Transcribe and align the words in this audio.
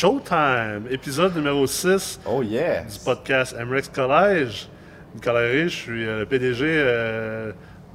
Showtime, 0.00 0.86
épisode 0.90 1.36
numéro 1.36 1.66
6 1.66 2.20
Oh 2.24 2.42
yeah! 2.42 2.84
du 2.84 2.98
podcast 3.04 3.54
MREX 3.54 3.90
Collège. 3.90 4.66
Nicolas 5.14 5.52
je 5.52 5.68
suis 5.68 6.06
euh, 6.06 6.20
le 6.20 6.24
PDG 6.24 6.64
euh, 6.64 7.52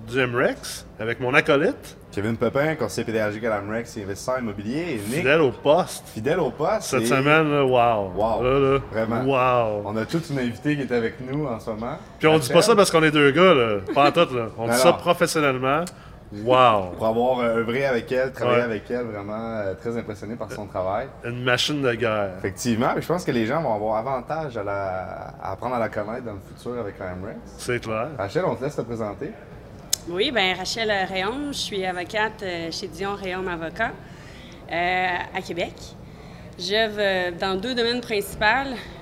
du 0.08 0.24
MREX 0.28 0.86
avec 1.00 1.20
mon 1.20 1.34
acolyte, 1.34 1.98
Kevin 2.16 2.38
Pepin, 2.38 2.76
conseiller 2.76 3.06
pédagogique 3.06 3.44
à 3.44 3.50
l'AMREX 3.50 3.98
et 3.98 4.04
investisseur 4.04 4.40
immobilier. 4.40 5.02
Nick, 5.10 5.18
fidèle 5.18 5.42
au 5.42 5.52
poste. 5.52 6.08
fidèle 6.14 6.40
au 6.40 6.52
poste. 6.52 6.84
Cette 6.84 7.02
et 7.02 7.06
semaine, 7.08 7.52
wow. 7.52 8.12
Wow. 8.16 8.44
Là, 8.44 8.60
là, 8.60 8.80
Vraiment. 8.92 9.24
Wow. 9.24 9.82
On 9.86 9.98
a 9.98 10.06
toute 10.06 10.30
une 10.30 10.40
invitée 10.40 10.76
qui 10.76 10.84
est 10.84 10.92
avec 10.94 11.16
nous 11.20 11.46
en 11.46 11.60
ce 11.60 11.72
moment. 11.72 11.98
Puis 12.20 12.28
on 12.28 12.38
dit 12.38 12.54
pas 12.54 12.62
ça 12.62 12.76
parce 12.76 12.90
qu'on 12.90 13.04
est 13.04 13.12
deux 13.12 13.32
gars, 13.32 13.54
là. 13.54 13.80
Pas 13.94 14.08
en 14.08 14.12
tout, 14.12 14.34
là. 14.34 14.48
On 14.58 14.68
dit 14.70 14.78
ça 14.78 14.92
non. 14.92 14.98
professionnellement. 14.98 15.84
Wow. 16.44 16.92
Pour 16.98 17.06
avoir 17.08 17.40
euh, 17.40 17.58
œuvré 17.60 17.86
avec 17.86 18.12
elle, 18.12 18.32
travaillé 18.32 18.58
Ouais. 18.60 18.64
avec 18.66 18.90
elle, 18.92 19.06
vraiment 19.06 19.34
euh, 19.60 19.74
très 19.76 19.98
impressionné 19.98 20.36
par 20.36 20.52
son 20.52 20.66
travail. 20.68 21.08
Une 21.24 21.44
machine 21.44 21.82
de 21.82 21.94
guerre. 21.94 22.32
Effectivement, 22.40 22.92
mais 22.96 23.02
je 23.02 23.08
pense 23.08 23.24
que 23.24 23.32
les 23.32 23.46
gens 23.46 23.62
vont 23.62 23.74
avoir 23.74 23.98
avantage 23.98 24.58
à, 24.58 24.64
la... 24.64 25.34
à 25.42 25.52
apprendre 25.54 25.76
à 25.76 25.80
la 25.80 25.90
connaître 25.90 26.26
dans 26.26 26.34
le 26.34 26.40
futur 26.56 26.80
avec 26.80 27.00
l'AMREX. 27.00 27.38
C'est 27.58 27.80
clair. 27.82 28.10
Rachel, 28.18 28.44
on 28.46 28.56
te 28.56 28.64
laisse 28.64 28.76
te 28.76 28.82
présenter. 28.82 29.32
Oui, 30.10 30.32
bien, 30.32 30.54
Rachel 30.56 30.92
Réaume, 31.08 31.48
je 31.48 31.58
suis 31.58 31.86
avocate 31.86 32.44
euh, 32.44 32.70
chez 32.72 32.88
Dion 32.88 33.16
Réaume 33.16 33.48
Avocat 33.48 33.92
euh, 34.72 35.08
à 35.36 35.42
Québec. 35.42 35.74
J'œuvre 36.58 37.36
dans 37.38 37.60
deux 37.60 37.76
domaines 37.76 38.00
principaux, 38.02 38.46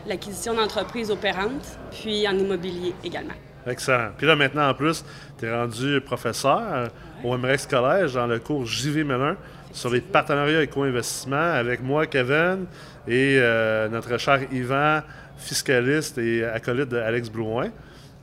l'acquisition 0.07 0.55
d'entreprises 0.55 1.11
opérantes, 1.11 1.77
puis 1.91 2.27
en 2.27 2.31
immobilier 2.37 2.95
également. 3.03 3.33
Excellent. 3.65 4.09
Puis 4.17 4.27
là, 4.27 4.35
maintenant, 4.35 4.69
en 4.69 4.73
plus, 4.73 5.05
tu 5.39 5.45
es 5.45 5.53
rendu 5.53 6.01
professeur 6.01 6.61
euh, 6.71 6.87
au 7.23 7.37
MREX 7.37 7.65
Collège 7.65 8.13
dans 8.13 8.27
le 8.27 8.39
cours 8.39 8.65
JV 8.65 9.03
Mellon 9.03 9.37
sur 9.71 9.89
les 9.89 10.01
partenariats 10.01 10.61
et 10.61 10.67
co-investissements 10.67 11.53
avec 11.53 11.81
moi, 11.81 12.05
Kevin, 12.05 12.65
et 13.07 13.37
euh, 13.39 13.87
notre 13.89 14.17
cher 14.17 14.41
Yvan, 14.51 15.01
fiscaliste 15.37 16.17
et 16.17 16.43
acolyte 16.43 16.89
de 16.89 16.97
Alex 16.97 17.29
Blouin, 17.29 17.69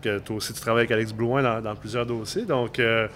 que 0.02 0.18
toi 0.18 0.36
aussi, 0.36 0.52
tu 0.52 0.60
travailles 0.60 0.82
avec 0.82 0.92
Alex 0.92 1.12
Blouin 1.12 1.60
dans, 1.60 1.74
plusieurs 1.74 2.06
dossiers. 2.06 2.44
Donc, 2.44 2.78
euh, 2.78 3.08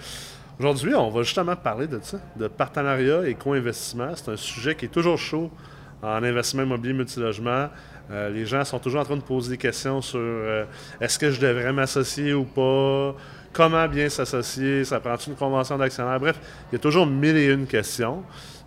aujourd'hui, 0.58 0.94
on 0.94 1.10
va 1.10 1.22
justement 1.22 1.56
parler 1.56 1.86
de 1.86 2.00
ça, 2.02 2.18
de 2.36 2.48
partenariat 2.48 3.26
et 3.26 3.34
co-investissement. 3.34 4.12
C'est 4.14 4.30
un 4.30 4.36
sujet 4.36 4.74
qui 4.74 4.86
est 4.86 4.92
toujours 4.92 5.18
chaud 5.18 5.50
en 6.02 6.22
investissement 6.22 6.64
immobilier 6.64 6.92
multilogement. 6.94 7.68
Euh, 8.10 8.28
les 8.30 8.44
gens 8.44 8.64
sont 8.64 8.78
toujours 8.78 9.00
en 9.00 9.04
train 9.04 9.16
de 9.16 9.22
poser 9.22 9.50
des 9.50 9.56
questions 9.58 10.02
sur 10.02 10.18
euh, 10.20 10.64
est-ce 11.00 11.18
que 11.18 11.30
je 11.30 11.40
devrais 11.40 11.72
m'associer 11.72 12.34
ou 12.34 12.44
pas, 12.44 13.14
comment 13.52 13.88
bien 13.88 14.08
s'associer, 14.10 14.84
ça 14.84 15.00
prend 15.00 15.16
une 15.16 15.34
convention 15.34 15.78
d'actionnaire? 15.78 16.20
Bref, 16.20 16.38
il 16.70 16.74
y 16.74 16.76
a 16.76 16.78
toujours 16.78 17.06
mille 17.06 17.36
et 17.36 17.46
une 17.46 17.66
questions. 17.66 18.22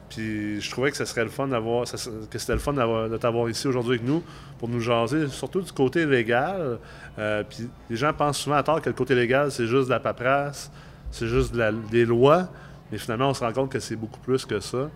Puis 0.09 0.61
je 0.61 0.71
trouvais 0.71 0.89
que 0.89 0.97
ce 0.97 1.03
serait 1.05 1.25
le 1.25 1.30
fun 1.30 1.47
d'avoir, 1.49 1.83
que 1.83 2.38
c'était 2.39 2.53
le 2.53 2.59
fun 2.59 2.71
de 2.73 3.17
t'avoir 3.17 3.49
ici 3.49 3.67
aujourd'hui 3.67 3.95
avec 3.95 4.08
nous 4.08 4.23
pour 4.58 4.69
nous 4.69 4.80
jaser, 4.80 5.27
surtout 5.27 5.61
du 5.61 5.71
côté 5.71 6.05
légal. 6.05 6.80
Euh, 7.19 7.43
puis 7.47 7.69
les 7.89 7.95
gens 7.97 8.13
pensent 8.13 8.38
souvent 8.39 8.55
à 8.55 8.63
tort 8.63 8.81
que 8.81 8.89
le 8.89 8.95
côté 8.95 9.13
légal, 9.15 9.52
c'est 9.52 9.67
juste 9.67 9.88
de 9.88 9.91
la 9.91 9.99
paperasse, 9.99 10.71
c'est 11.11 11.27
juste 11.27 11.53
des 11.91 12.05
lois. 12.05 12.47
Mais 12.89 12.97
finalement, 12.97 13.30
on 13.30 13.33
se 13.33 13.43
rend 13.43 13.52
compte 13.52 13.69
que 13.71 13.80
c'est 13.80 13.97
beaucoup 13.97 14.19
plus 14.21 14.45
que 14.45 14.61
ça. 14.61 14.89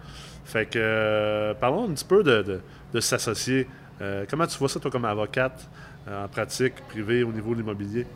Fait 0.46 0.66
que 0.66 1.54
parlons 1.60 1.90
un 1.90 1.94
petit 1.94 2.06
peu 2.06 2.24
de, 2.24 2.42
de- 2.42 2.60
de 2.94 3.00
s'associer. 3.02 3.68
Euh, 4.02 4.26
comment 4.30 4.48
tu 4.48 4.58
vois 4.58 4.68
ça, 4.68 4.80
toi, 4.80 4.90
comme 4.90 5.06
avocate 5.06 5.70
euh, 6.08 6.26
en 6.26 6.28
pratique 6.28 6.76
privée 6.88 7.24
au 7.24 7.32
niveau 7.32 7.52
de 7.54 7.60
l'immobilier? 7.60 8.08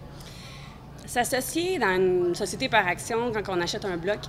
S'associer 1.06 1.78
dans 1.78 1.96
une 1.96 2.34
société 2.34 2.68
par 2.68 2.88
action 2.88 3.32
quand 3.32 3.44
on 3.50 3.62
achète 3.62 3.86
un 3.86 3.96
bloc, 3.96 4.20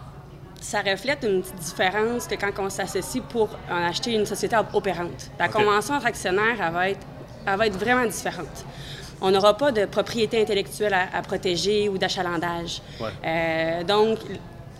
ça 0.61 0.83
reflète 0.83 1.25
une 1.25 1.41
petite 1.43 1.57
différence 1.57 2.27
que 2.27 2.35
quand 2.35 2.53
on 2.59 2.69
s'associe 2.69 3.23
pour 3.29 3.49
en 3.71 3.83
acheter 3.83 4.15
une 4.15 4.27
société 4.27 4.57
opérante. 4.75 5.31
La 5.39 5.49
convention 5.49 5.95
entre 5.95 6.07
actionnaires, 6.07 6.61
elle 6.61 6.73
va, 6.73 6.91
être, 6.91 7.07
elle 7.47 7.57
va 7.57 7.67
être 7.67 7.79
vraiment 7.79 8.05
différente. 8.05 8.65
On 9.21 9.31
n'aura 9.31 9.57
pas 9.57 9.73
de 9.73 9.87
propriété 9.87 10.43
intellectuelle 10.43 10.93
à, 10.93 11.09
à 11.17 11.23
protéger 11.23 11.89
ou 11.89 11.97
d'achalandage. 11.97 12.83
Ouais. 13.01 13.09
Euh, 13.25 13.85
donc, 13.85 14.19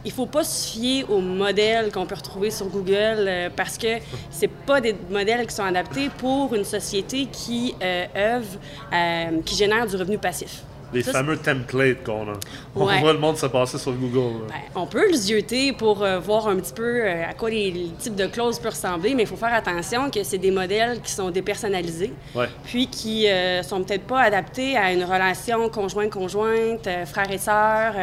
il 0.05 0.09
ne 0.09 0.15
faut 0.15 0.27
pas 0.27 0.45
se 0.45 0.69
fier 0.71 1.05
aux 1.11 1.21
modèles 1.21 1.91
qu'on 1.93 2.07
peut 2.07 2.15
retrouver 2.15 2.51
sur 2.51 2.67
Google 2.67 2.95
euh, 3.27 3.49
parce 3.55 3.77
que 3.77 3.99
c'est 4.31 4.51
pas 4.51 4.81
des 4.81 4.95
modèles 5.11 5.47
qui 5.47 5.55
sont 5.55 5.65
adaptés 5.65 6.11
pour 6.19 6.55
une 6.55 6.65
société 6.65 7.27
qui 7.27 7.75
euh, 7.83 8.05
œuvre, 8.17 8.47
euh, 8.93 9.41
qui 9.45 9.57
génère 9.57 9.87
du 9.87 9.97
revenu 9.97 10.19
passif. 10.19 10.63
Les 10.93 11.03
Ça, 11.03 11.11
fameux 11.11 11.37
templates 11.37 12.05
qu'on 12.05 12.29
a. 12.29 12.35
On 12.77 12.87
Ouais. 12.87 13.01
voit 13.01 13.13
le 13.13 13.19
monde 13.19 13.37
se 13.37 13.47
passer 13.47 13.77
sur 13.77 13.91
Google. 13.93 14.45
Ben, 14.49 14.55
on 14.77 14.87
peut 14.87 15.09
le 15.11 15.15
zioter 15.17 15.73
pour 15.73 16.05
euh, 16.05 16.21
voir 16.21 16.47
un 16.47 16.55
petit 16.57 16.73
peu 16.73 17.03
euh, 17.05 17.25
à 17.29 17.35
quoi 17.35 17.51
les, 17.51 17.73
les 17.73 17.89
types 17.99 18.15
de 18.15 18.27
clauses 18.27 18.61
peuvent 18.61 18.71
ressembler, 18.73 19.17
mais 19.17 19.25
il 19.25 19.27
faut 19.29 19.35
faire 19.37 19.53
attention 19.53 20.09
que 20.13 20.23
c'est 20.23 20.39
des 20.39 20.53
modèles 20.53 21.01
qui 21.03 21.11
sont 21.11 21.31
dépersonnalisés, 21.31 22.13
Ouais. 22.37 22.47
puis 22.65 22.87
qui 22.87 23.29
euh, 23.29 23.65
sont 23.65 23.83
peut-être 23.83 24.05
pas 24.07 24.21
adaptés 24.21 24.77
à 24.77 24.93
une 24.93 25.03
relation 25.03 25.69
conjointe-conjointe, 25.69 26.87
euh, 26.87 27.05
frère 27.05 27.33
et 27.33 27.39
sœur. 27.39 27.95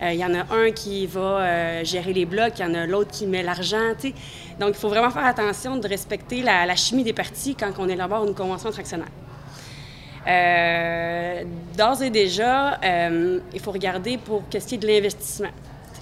Euh, 0.00 0.06
euh, 0.06 0.12
Il 0.12 0.18
y 0.18 0.24
en 0.24 0.34
a 0.34 0.54
un 0.54 0.70
qui 0.70 1.06
va 1.06 1.20
euh, 1.20 1.84
gérer 1.84 2.12
les 2.12 2.24
blocs, 2.24 2.58
il 2.58 2.62
y 2.62 2.64
en 2.64 2.74
a 2.74 2.86
l'autre 2.86 3.10
qui 3.10 3.26
met 3.26 3.42
l'argent. 3.42 3.92
Donc, 4.58 4.70
il 4.70 4.74
faut 4.74 4.88
vraiment 4.88 5.10
faire 5.10 5.24
attention 5.24 5.76
de 5.76 5.88
respecter 5.88 6.42
la, 6.42 6.74
chimie 6.76 7.04
des 7.04 7.12
parties 7.12 7.54
quand 7.54 7.72
on 7.78 7.88
élabore 7.88 8.26
une 8.26 8.34
convention 8.34 8.68
entre 8.68 8.80
actionnaires. 8.80 9.08
Euh, 10.26 11.44
D'ores 11.76 12.02
et 12.02 12.10
déjà, 12.10 12.78
euh, 12.84 13.40
il 13.54 13.60
faut 13.60 13.72
regarder 13.72 14.18
pour 14.18 14.42
qu'est-ce 14.50 14.68
qui 14.68 14.74
est 14.74 14.78
de 14.78 14.86
l'investissement. 14.86 15.48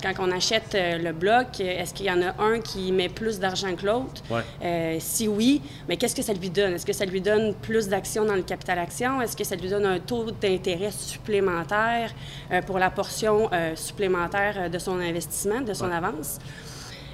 Quand 0.03 0.13
on 0.21 0.31
achète 0.31 0.75
euh, 0.75 0.99
le 0.99 1.13
bloc, 1.13 1.47
euh, 1.61 1.81
est-ce 1.81 1.93
qu'il 1.93 2.07
y 2.07 2.11
en 2.11 2.23
a 2.23 2.41
un 2.41 2.61
qui 2.61 2.93
met 2.93 3.09
plus 3.09 3.39
d'argent 3.39 3.75
que 3.75 3.85
l'autre? 3.87 4.23
Ouais. 4.31 4.43
Euh, 4.63 4.97
si 5.01 5.27
oui, 5.27 5.61
mais 5.89 5.97
qu'est-ce 5.97 6.15
que 6.15 6.23
ça 6.23 6.33
lui 6.33 6.51
donne? 6.51 6.75
Est-ce 6.75 6.87
que 6.87 6.93
ça 6.93 7.05
lui 7.05 7.21
donne 7.21 7.55
plus 7.55 7.89
d'actions 7.89 8.25
dans 8.25 8.37
le 8.37 8.43
capital 8.43 8.79
action? 8.79 9.21
Est-ce 9.21 9.37
que 9.37 9.45
ça 9.45 9.57
lui 9.57 9.69
donne 9.69 9.87
un 9.87 9.99
taux 9.99 10.31
d'intérêt 10.31 10.93
supplémentaire 10.93 12.13
euh, 12.53 12.63
pour 12.63 12.79
la 12.79 12.91
portion 12.91 13.49
euh, 13.53 13.75
supplémentaire 13.75 14.71
de 14.71 14.79
son 14.79 15.01
investissement, 15.01 15.61
de 15.61 15.75
son 15.75 15.91
avance? 15.91 16.39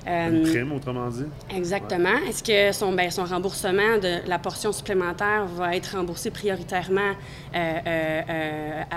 Euh, 0.07 0.31
Une 0.31 0.43
prime, 0.43 0.73
autrement 0.73 1.09
dit. 1.09 1.25
Exactement. 1.55 2.17
Est-ce 2.29 2.43
que 2.43 2.73
son, 2.77 2.93
ben, 2.93 3.11
son 3.11 3.25
remboursement 3.25 3.97
de 4.03 4.19
la 4.29 4.39
portion 4.39 4.71
supplémentaire 4.71 5.47
va 5.47 5.75
être 5.75 5.97
remboursé 5.97 6.31
prioritairement 6.31 7.01
euh, 7.55 7.57
euh, 7.87 8.21
euh, 8.29 8.83
à, 8.91 8.97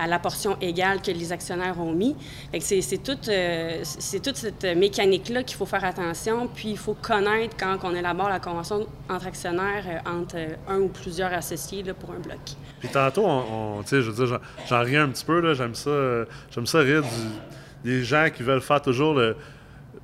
à- 0.00 0.04
à 0.04 0.06
la 0.08 0.18
portion 0.18 0.56
égale 0.60 1.00
que 1.02 1.10
les 1.12 1.30
actionnaires 1.30 1.78
ont 1.80 1.92
mis? 1.92 2.16
C'est 2.58 3.02
toute, 3.02 3.28
euh, 3.28 3.78
cette 3.84 4.64
mécanique-là 4.76 5.42
qu'il 5.44 5.56
faut 5.56 5.66
faire 5.66 5.84
attention, 5.84 6.48
puis 6.52 6.70
il 6.70 6.78
faut 6.78 6.94
connaître 6.94 7.56
quand 7.56 7.76
on 7.84 7.94
élabore 7.94 8.28
la 8.28 8.40
convention 8.40 8.86
entre 9.08 9.26
actionnaires, 9.28 9.84
euh, 9.86 10.10
entre 10.18 10.36
euh, 10.36 10.48
un 10.68 10.78
ou 10.80 10.88
plusieurs 10.88 11.32
associés 11.32 11.82
là, 11.84 11.94
pour 11.94 12.10
un 12.10 12.18
bloc. 12.18 12.38
Puis 12.80 12.88
tantôt, 12.88 13.24
on, 13.24 13.78
on- 13.78 13.82
je 13.86 13.96
veux 13.98 14.26
dire, 14.26 14.40
j'en- 14.68 14.82
ris 14.82 14.96
un 14.96 15.08
petit 15.10 15.24
peu, 15.24 15.40
là. 15.40 15.54
J'aime 15.54 15.74
ça, 15.74 15.90
euh, 15.90 16.24
j'aime 16.50 16.66
ça 16.66 16.80
rire 16.80 17.02
du- 17.02 17.88
des 17.90 18.02
gens 18.02 18.26
qui 18.34 18.42
veulent 18.42 18.60
faire 18.62 18.82
toujours 18.82 19.14
le. 19.14 19.36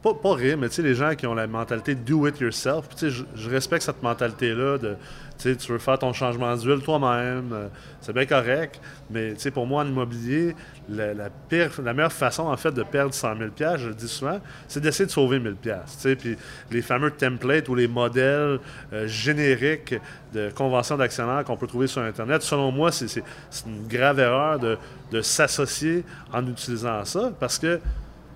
Pas, 0.02 0.14
pas 0.14 0.34
rire, 0.34 0.56
mais 0.56 0.70
tu 0.70 0.76
sais, 0.76 0.82
les 0.82 0.94
gens 0.94 1.14
qui 1.14 1.26
ont 1.26 1.34
la 1.34 1.46
mentalité 1.46 1.94
do 1.94 2.26
it 2.26 2.40
yourself. 2.40 2.88
Tu 2.96 3.10
sais, 3.10 3.24
je, 3.34 3.50
respecte 3.50 3.84
cette 3.84 4.02
mentalité-là 4.02 4.78
de, 4.78 4.96
tu 5.36 5.50
sais, 5.50 5.56
tu 5.56 5.72
veux 5.72 5.78
faire 5.78 5.98
ton 5.98 6.14
changement 6.14 6.56
d'huile 6.56 6.80
toi-même, 6.80 7.50
euh, 7.52 7.68
c'est 8.00 8.14
bien 8.14 8.24
correct. 8.24 8.80
Mais, 9.10 9.34
tu 9.34 9.40
sais, 9.40 9.50
pour 9.50 9.66
moi, 9.66 9.82
en 9.82 9.86
immobilier, 9.86 10.56
la, 10.88 11.28
pire, 11.50 11.70
la 11.84 11.92
meilleure 11.92 12.14
façon, 12.14 12.44
en 12.44 12.56
fait, 12.56 12.72
de 12.72 12.82
perdre 12.82 13.12
100 13.12 13.36
000 13.36 13.76
je 13.76 13.88
le 13.88 13.94
dis 13.94 14.08
souvent, 14.08 14.40
c'est 14.68 14.80
d'essayer 14.80 15.04
de 15.04 15.10
sauver 15.10 15.38
1000 15.38 15.56
tu 15.62 15.70
sais. 15.84 16.16
Puis, 16.16 16.38
les 16.70 16.80
fameux 16.80 17.10
templates 17.10 17.68
ou 17.68 17.74
les 17.74 17.88
modèles 17.88 18.58
euh, 18.94 19.06
génériques 19.06 19.96
de 20.32 20.48
conventions 20.54 20.96
d'actionnaires 20.96 21.44
qu'on 21.44 21.58
peut 21.58 21.66
trouver 21.66 21.88
sur 21.88 22.00
Internet, 22.00 22.40
selon 22.40 22.72
moi, 22.72 22.90
c'est 22.90 23.22
une 23.66 23.86
grave 23.86 24.18
erreur 24.18 24.58
de, 24.58 24.78
de 25.12 25.20
s'associer 25.20 26.04
en 26.32 26.46
utilisant 26.46 27.04
ça 27.04 27.32
parce 27.38 27.58
que, 27.58 27.76
tu 27.76 27.82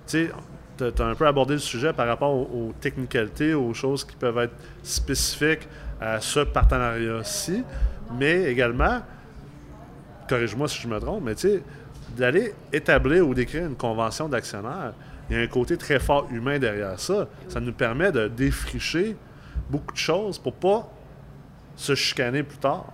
sais, 0.05 0.31
tu 0.77 1.01
as 1.01 1.05
un 1.05 1.15
peu 1.15 1.27
abordé 1.27 1.53
le 1.53 1.59
sujet 1.59 1.93
par 1.93 2.07
rapport 2.07 2.31
aux, 2.33 2.73
technicalités, 2.79 3.53
aux 3.53 3.73
choses 3.73 4.03
qui 4.03 4.15
peuvent 4.15 4.37
être 4.39 4.55
spécifiques 4.83 5.67
à 6.01 6.19
ce 6.21 6.41
partenariat-ci, 6.41 7.63
mais 8.19 8.43
également, 8.43 9.01
corrige-moi 10.27 10.67
si 10.67 10.81
je 10.81 10.87
me 10.87 10.99
trompe, 10.99 11.23
mais 11.23 11.35
tu 11.35 11.47
sais, 11.49 11.63
d'aller 12.15 12.53
établir 12.71 13.27
ou 13.27 13.33
d'écrire 13.33 13.65
une 13.65 13.75
convention 13.75 14.27
d'actionnaire, 14.29 14.93
il 15.29 15.35
y 15.35 15.39
a 15.39 15.43
un 15.43 15.47
côté 15.47 15.77
très 15.77 15.99
fort 15.99 16.27
humain 16.31 16.59
derrière 16.59 16.99
ça. 16.99 17.27
Ça 17.49 17.59
nous 17.59 17.73
permet 17.73 18.11
de 18.11 18.27
défricher 18.27 19.15
beaucoup 19.69 19.93
de 19.93 19.97
choses 19.97 20.37
pour 20.37 20.53
pas 20.53 20.87
se 21.75 21.95
chicaner 21.95 22.43
plus 22.43 22.57
tard. 22.57 22.85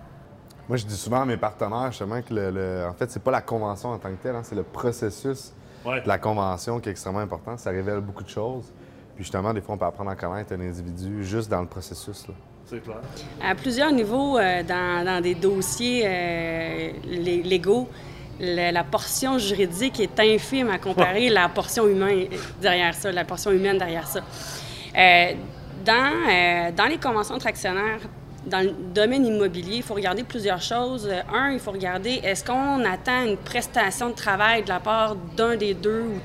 Moi, 0.68 0.76
je 0.78 0.86
dis 0.86 0.96
souvent 0.96 1.22
à 1.22 1.24
mes 1.26 1.36
partenaires 1.36 1.90
justement 1.90 2.22
que 2.22 2.32
le, 2.32 2.50
le- 2.50 2.86
en 2.88 2.94
fait, 2.94 3.10
c'est 3.10 3.22
pas 3.22 3.30
la 3.32 3.42
convention 3.42 3.90
en 3.90 3.98
tant 3.98 4.10
que 4.10 4.22
telle, 4.22 4.34
hein, 4.34 4.42
c'est 4.44 4.54
le 4.54 4.62
processus 4.62 5.52
Ouais. 5.84 6.00
de 6.00 6.08
la 6.08 6.18
convention 6.18 6.80
qui 6.80 6.88
est 6.88 6.92
extrêmement 6.92 7.20
important. 7.20 7.56
Ça 7.56 7.70
révèle 7.70 8.00
beaucoup 8.00 8.22
de 8.22 8.28
choses. 8.28 8.64
Puis 9.14 9.24
justement, 9.24 9.52
des 9.52 9.60
fois, 9.60 9.74
on 9.74 9.78
peut 9.78 9.84
apprendre 9.84 10.10
à 10.10 10.16
connaître 10.16 10.52
un 10.54 10.60
individu 10.60 11.24
juste 11.24 11.50
dans 11.50 11.60
le 11.60 11.66
processus. 11.66 12.26
là. 12.28 12.34
C'est 12.66 12.82
clair. 12.82 12.96
À 13.44 13.54
plusieurs 13.54 13.92
niveaux, 13.92 14.38
euh, 14.38 14.62
dans, 14.62 15.04
dans 15.04 15.20
des 15.20 15.34
dossiers 15.34 16.02
euh, 16.06 16.90
lé- 17.04 17.42
légaux, 17.42 17.88
le- 18.40 18.72
la 18.72 18.84
portion 18.84 19.36
juridique 19.38 20.00
est 20.00 20.18
infime 20.20 20.70
à 20.70 20.78
comparer 20.78 21.28
la 21.28 21.48
portion 21.48 21.86
humaine 21.86 22.28
derrière 22.60 22.94
ça, 22.94 23.12
la 23.12 23.24
portion 23.24 23.50
humaine 23.50 23.78
derrière 23.78 24.06
ça. 24.06 24.20
Euh, 24.96 25.32
Dans, 25.84 26.72
dans 26.76 26.86
les 26.86 26.96
conventions 26.98 27.34
entre 27.34 27.48
actionnaires, 27.48 27.98
dans 28.46 28.60
le 28.60 28.72
domaine 28.94 29.24
immobilier, 29.24 29.76
il 29.76 29.82
faut 29.82 29.94
regarder 29.94 30.24
plusieurs 30.24 30.60
choses. 30.60 31.08
Un, 31.32 31.52
il 31.52 31.60
faut 31.60 31.70
regarder 31.70 32.20
est-ce 32.22 32.44
qu'on 32.44 32.84
attend 32.84 33.24
une 33.24 33.36
prestation 33.36 34.10
de 34.10 34.14
travail 34.14 34.64
de 34.64 34.68
la 34.68 34.80
part 34.80 35.16
d'un 35.36 35.56
des 35.56 35.74
deux 35.74 36.02
ou 36.02 36.20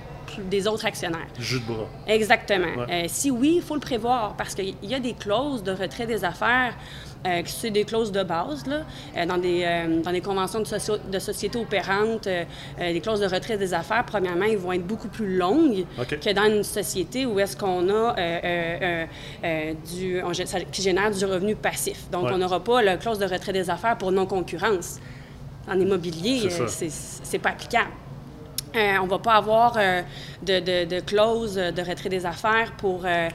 des 0.50 0.68
autres 0.68 0.86
actionnaires? 0.86 1.28
Jus 1.40 1.60
de 1.60 1.66
bras. 1.66 1.88
Exactement. 2.08 2.86
Euh, 2.90 3.06
si 3.08 3.32
oui, 3.32 3.56
il 3.58 3.62
faut 3.62 3.76
le 3.76 3.82
prévoir 3.82 4.36
parce 4.36 4.56
qu'il 4.56 4.76
y 4.84 4.96
a 4.96 5.00
des 5.00 5.14
clauses 5.14 5.64
de 5.64 5.72
retrait 5.72 6.06
des 6.06 6.24
affaires 6.24 6.76
euh, 7.28 7.42
qui 7.42 7.52
sont 7.52 7.70
des 7.70 7.84
clauses 7.84 8.12
de 8.12 8.24
base 8.24 8.66
là, 8.68 8.86
euh, 9.18 9.26
dans, 9.26 9.38
des, 9.38 10.02
dans 10.04 10.12
des 10.12 10.22
conventions 10.22 10.60
de, 10.60 11.12
de 11.12 11.20
sociétés 11.20 11.60
opérantes, 11.60 12.28
les 12.80 13.02
clauses 13.02 13.20
de 13.20 13.28
retrait 13.28 13.58
des 13.58 13.74
affaires, 13.74 14.06
premièrement, 14.06 14.46
ils 14.46 14.58
vont 14.58 14.72
être 14.72 14.86
beaucoup 14.86 15.08
plus 15.10 15.38
longues 15.38 15.86
que 15.98 16.34
dans 16.34 16.46
une 16.46 16.64
société 16.64 17.26
où 17.26 17.40
est-ce 17.40 17.56
qu'on 17.58 17.90
a 17.90 18.16
du, 19.94 20.22
qui 20.72 20.82
génère 20.82 21.12
du 21.12 21.26
revenu 21.26 21.56
passif. 21.56 22.10
Donc, 22.12 22.28
on 22.32 22.38
n'aura 22.38 22.64
pas 22.64 22.82
la 22.82 22.98
clause 22.98 23.20
de 23.20 23.26
retrait 23.26 23.54
des 23.54 23.70
affaires 23.70 23.98
pour 23.98 24.12
non-concurrence. 24.12 25.00
En 25.70 25.80
immobilier, 25.80 26.50
c'est 26.50 27.40
pas 27.40 27.50
applicable. 27.50 27.92
Euh, 28.78 28.98
on 29.02 29.06
ne 29.06 29.10
va 29.10 29.20
pas 29.20 29.34
avoir 29.34 29.76
euh, 29.78 30.02
de, 30.44 30.60
de, 30.60 30.86
de, 30.86 31.00
clause 31.00 31.56
de 31.56 31.82
retrait 31.82 32.10
des 32.10 32.26
affaires 32.26 32.74
pour, 32.78 33.04
euh, 33.06 33.30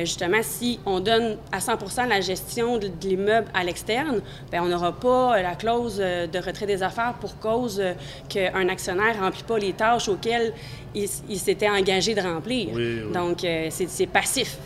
justement, 0.00 0.42
si 0.42 0.80
on 0.86 1.00
donne 1.00 1.36
à 1.52 1.58
100% 1.58 2.08
la 2.08 2.20
gestion 2.20 2.78
de, 2.78 2.90
l'immeuble 3.02 3.48
à 3.52 3.62
l'externe, 3.62 4.20
bien, 4.50 4.62
on 4.62 4.68
n'aura 4.68 4.92
pas 4.92 5.42
la 5.42 5.54
clause 5.54 5.98
de 5.98 6.38
retrait 6.38 6.66
des 6.66 6.82
affaires 6.82 7.14
pour 7.20 7.38
cause 7.38 7.82
qu'un 8.28 8.68
actionnaire 8.68 9.16
ne 9.16 9.22
remplit 9.22 9.42
pas 9.42 9.58
les 9.58 9.72
tâches 9.72 10.08
auxquelles 10.08 10.52
il, 10.94 11.08
s'était 11.38 11.68
engagé 11.68 12.14
de 12.14 12.20
remplir. 12.20 12.68
Donc, 13.12 13.46
c'est 13.70 14.06
passif. 14.06 14.56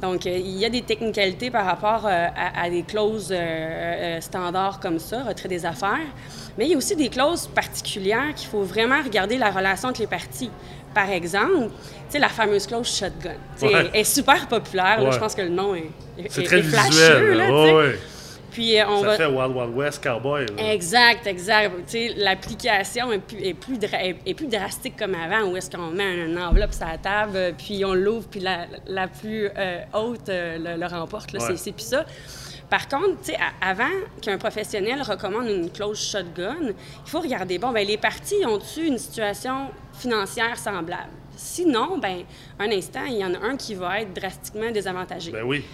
Donc, 0.00 0.24
il 0.24 0.58
y 0.58 0.64
a 0.64 0.70
des 0.70 0.82
technicalités 0.82 1.50
par 1.50 1.64
rapport 1.64 2.04
à, 2.06 2.62
à, 2.62 2.68
des 2.68 2.82
clauses 2.82 3.34
standards 4.20 4.80
comme 4.80 4.98
ça, 4.98 5.22
retrait 5.22 5.48
des 5.48 5.64
affaires. 5.64 6.06
Mais 6.58 6.66
il 6.66 6.72
y 6.72 6.74
a 6.74 6.76
aussi 6.76 6.96
des 6.96 7.08
clauses 7.08 7.46
particulières 7.46 8.34
qu'il 8.34 8.48
faut 8.48 8.62
vraiment 8.62 9.02
regarder 9.02 9.38
la 9.38 9.50
relation 9.50 9.88
entre 9.88 10.00
les 10.00 10.06
parties. 10.06 10.50
Par 10.94 11.10
exemple, 11.10 11.68
tu 11.68 11.70
sais, 12.08 12.18
la 12.18 12.28
fameuse 12.28 12.66
clause 12.66 12.88
shotgun. 12.88 13.34
Elle 13.62 13.90
est 13.92 14.04
super 14.04 14.46
populaire. 14.46 15.10
je 15.10 15.18
pense 15.18 15.34
que 15.34 15.42
le 15.42 15.48
nom 15.48 15.74
est, 15.74 15.90
est, 16.18 16.44
très 16.44 16.62
flasheux. 16.62 17.98
Puis 18.54 18.78
euh, 18.78 18.86
on 18.88 19.02
ça 19.02 19.16
fait 19.16 19.26
Wild 19.26 19.56
Wild 19.56 19.74
West 19.74 20.02
Cowboy. 20.02 20.46
Exact, 20.56 21.26
exact. 21.26 21.74
L'application 22.16 23.10
est 23.10 23.18
plus, 23.18 23.38
est, 23.38 23.54
plus 23.54 23.78
est 23.82 24.34
plus 24.34 24.46
drastique 24.46 24.96
comme 24.96 25.16
avant, 25.16 25.50
où 25.50 25.56
est-ce 25.56 25.68
qu'on 25.68 25.90
met 25.90 26.24
une 26.24 26.38
enveloppe 26.38 26.72
sur 26.72 26.86
la 26.86 26.96
table, 26.96 27.54
puis 27.58 27.84
on 27.84 27.94
l'ouvre, 27.94 28.28
puis 28.28 28.38
la, 28.38 28.66
la 28.86 29.08
plus 29.08 29.50
euh, 29.58 29.80
haute 29.92 30.28
euh, 30.28 30.76
le, 30.78 30.86
remporte. 30.86 31.34
C'est 31.56 31.72
plus 31.72 31.82
ça. 31.82 32.04
Par 32.70 32.86
contre, 32.86 33.18
avant 33.60 33.84
qu'un 34.22 34.38
professionnel 34.38 35.02
recommande 35.02 35.48
une 35.48 35.70
clause 35.70 36.00
shotgun, 36.00 36.56
il 36.60 37.10
faut 37.10 37.20
regarder, 37.20 37.58
bon, 37.58 37.72
ben 37.72 37.84
les 37.84 37.98
parties 37.98 38.46
ont-ils 38.46 38.86
une 38.86 38.98
situation 38.98 39.66
financière 39.94 40.56
semblable? 40.58 41.10
Sinon, 41.36 41.98
ben 41.98 42.22
un 42.60 42.70
instant, 42.70 43.04
il 43.06 43.16
y 43.16 43.24
en 43.24 43.34
a 43.34 43.38
un 43.38 43.56
qui 43.56 43.74
va 43.74 44.02
être 44.02 44.14
drastiquement 44.14 44.70
désavantagé. 44.70 45.32
Ben 45.32 45.42
oui. 45.42 45.64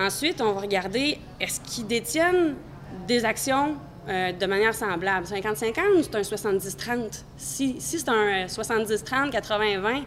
Ensuite, 0.00 0.40
on 0.40 0.52
va 0.52 0.62
regarder, 0.62 1.18
est-ce 1.38 1.60
qu'ils 1.60 1.86
détiennent 1.86 2.54
des 3.06 3.26
actions 3.26 3.76
euh, 4.08 4.32
de 4.32 4.46
manière 4.46 4.74
semblable? 4.74 5.26
50-50 5.26 5.98
ou 5.98 6.02
c'est 6.02 6.16
un 6.16 6.22
70-30? 6.22 7.22
Si, 7.36 7.76
c'est 7.80 8.08
un 8.08 8.46
70-30, 8.46 9.30
80-20, 9.30 10.02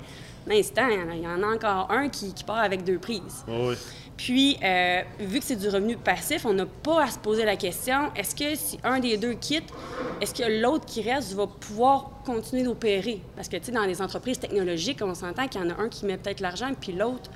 l'instant, 0.47 0.87
il 0.89 1.21
y 1.21 1.27
en 1.27 1.43
a 1.43 1.45
encore 1.45 1.91
un 1.91 2.09
qui, 2.09 2.33
part 2.43 2.57
avec 2.57 2.83
deux 2.83 2.97
prises. 2.97 3.45
oui. 3.47 3.75
Puis, 4.15 4.57
euh, 4.63 5.01
vu 5.19 5.39
que 5.39 5.45
c'est 5.45 5.55
du 5.55 5.67
revenu 5.67 5.97
passif, 5.97 6.45
on 6.45 6.53
n'a 6.53 6.67
pas 6.67 7.03
à 7.03 7.07
se 7.07 7.17
poser 7.17 7.45
la 7.45 7.55
question 7.55 8.11
est-ce 8.15 8.35
que 8.35 8.55
si 8.55 8.79
un 8.83 8.99
des 8.99 9.17
deux 9.17 9.33
quitte, 9.33 9.73
est-ce 10.21 10.33
que 10.35 10.61
l'autre 10.61 10.85
qui 10.85 11.01
reste 11.01 11.33
va 11.33 11.47
pouvoir 11.47 12.11
continuer 12.23 12.63
d'opérer? 12.63 13.21
Parce 13.35 13.49
que, 13.49 13.57
tu 13.57 13.65
sais, 13.65 13.71
dans 13.71 13.85
les 13.85 14.01
entreprises 14.01 14.39
technologiques, 14.39 14.99
on 15.01 15.15
s'entend 15.15 15.47
qu'il 15.47 15.61
y 15.61 15.63
en 15.63 15.69
a 15.71 15.81
un 15.81 15.89
qui 15.89 16.05
met 16.05 16.17
peut-être 16.17 16.41
l'argent, 16.41 16.71
puis 16.79 16.91
l'autre 16.91 17.31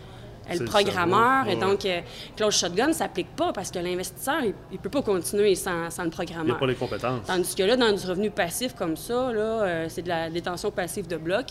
le 0.56 0.66
programmeur. 0.66 1.48
Et 1.48 1.56
donc, 1.56 1.86
euh, 1.86 2.02
Close 2.36 2.56
Shotgun 2.56 2.88
ne 2.88 2.94
s'applique 2.94 3.36
pas 3.36 3.54
parce 3.54 3.72
que 3.72 3.80
l'investisseur, 3.80 4.42
il 4.44 4.54
ne 4.72 4.78
peut 4.78 4.90
pas 4.90 5.02
continuer 5.02 5.56
sans, 5.56 5.88
le 6.04 6.10
programmeur. 6.10 6.46
Il 6.46 6.54
n'a 6.54 6.60
pas 6.60 6.68
les 6.68 6.76
compétences. 6.76 7.26
Tandis 7.26 7.56
que 7.56 7.64
là, 7.64 7.76
dans 7.76 7.92
du 7.92 8.06
revenu 8.06 8.32
passif 8.32 8.74
comme 8.74 8.98
ça, 8.98 9.32
là, 9.32 9.42
euh, 9.42 9.86
c'est 9.90 10.02
de 10.02 10.10
la 10.10 10.30
détention 10.30 10.72
passive 10.72 11.08
de 11.08 11.18
bloc, 11.18 11.48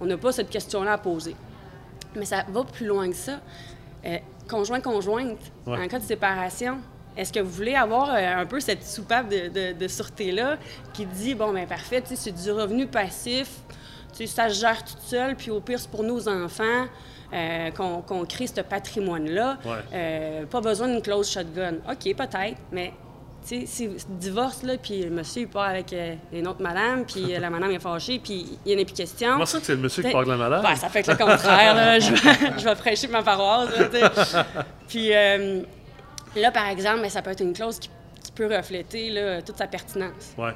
on 0.00 0.06
n'a 0.06 0.16
pas 0.16 0.32
cette 0.32 0.50
question-là 0.50 0.94
à 0.94 0.98
poser. 0.98 1.34
Mais 2.16 2.24
ça 2.24 2.44
va 2.48 2.64
plus 2.64 2.86
loin 2.86 3.08
que 3.08 3.16
ça 3.16 3.40
conjoint-conjointe, 4.50 5.38
en 5.66 5.86
cas 5.86 5.98
de 5.98 6.04
séparation, 6.04 6.78
est-ce 7.16 7.32
que 7.32 7.40
vous 7.40 7.50
voulez 7.50 7.74
avoir 7.74 8.10
euh, 8.10 8.42
un 8.42 8.46
peu 8.46 8.60
cette 8.60 8.84
soupape 8.84 9.28
de, 9.28 9.72
de, 9.72 9.88
sûreté-là 9.88 10.58
qui 10.92 11.06
dit, 11.06 11.34
bon, 11.34 11.52
ben 11.52 11.66
parfait, 11.66 12.02
c'est 12.04 12.32
du 12.32 12.50
revenu 12.50 12.86
passif, 12.86 13.48
ça 14.12 14.48
se 14.48 14.60
gère 14.60 14.84
tout 14.84 14.98
seul, 15.02 15.36
puis 15.36 15.50
au 15.50 15.60
pire, 15.60 15.78
c'est 15.78 15.90
pour 15.90 16.02
nos 16.02 16.28
enfants 16.28 16.86
euh, 17.32 17.70
qu'on 17.70 18.24
crée 18.24 18.48
ce 18.48 18.60
patrimoine-là. 18.60 19.58
Euh, 19.92 20.46
pas 20.46 20.60
besoin 20.60 20.88
d'une 20.88 21.00
clause 21.00 21.30
shotgun. 21.30 21.74
OK, 21.88 22.16
peut-être, 22.16 22.56
mais 22.72 22.92
tu 23.46 23.66
sais, 23.66 23.88
divorce, 24.08 24.64
là, 24.64 24.74
puis 24.76 25.04
le 25.04 25.10
monsieur, 25.10 25.42
il 25.42 25.48
part 25.48 25.68
avec 25.68 25.92
euh, 25.92 26.16
une 26.32 26.48
autre 26.48 26.60
madame, 26.60 27.04
puis 27.04 27.38
la 27.38 27.48
madame 27.50 27.70
est 27.70 27.78
fâchée, 27.78 28.18
puis 28.18 28.58
il 28.66 28.74
n'y 28.74 28.80
en 28.80 28.82
a 28.82 28.84
plus 28.84 28.94
question. 28.94 29.32
Comment 29.34 29.46
ça 29.46 29.60
que 29.60 29.66
c'est 29.66 29.76
le 29.76 29.78
monsieur 29.78 30.02
qui 30.02 30.10
part 30.10 30.22
avec 30.22 30.30
la 30.30 30.36
madame? 30.36 30.62
Ben, 30.62 30.74
ça 30.74 30.88
fait 30.88 31.04
que 31.04 31.12
le 31.12 31.16
contraire, 31.16 31.74
là, 31.74 32.00
je, 32.00 32.12
vais, 32.12 32.52
je 32.58 32.64
vais 32.64 32.74
prêcher 32.74 33.06
ma 33.06 33.22
paroisse, 33.22 33.70
là, 33.78 34.44
Puis 34.88 35.10
là, 35.10 36.50
par 36.50 36.66
exemple, 36.66 37.02
ben, 37.02 37.10
ça 37.10 37.22
peut 37.22 37.30
être 37.30 37.42
une 37.42 37.52
clause 37.52 37.78
qui, 37.78 37.90
peut 38.34 38.56
refléter 38.56 39.10
là, 39.10 39.42
toute 39.42 39.58
sa 39.58 39.66
pertinence. 39.66 40.34
Ouais. 40.38 40.54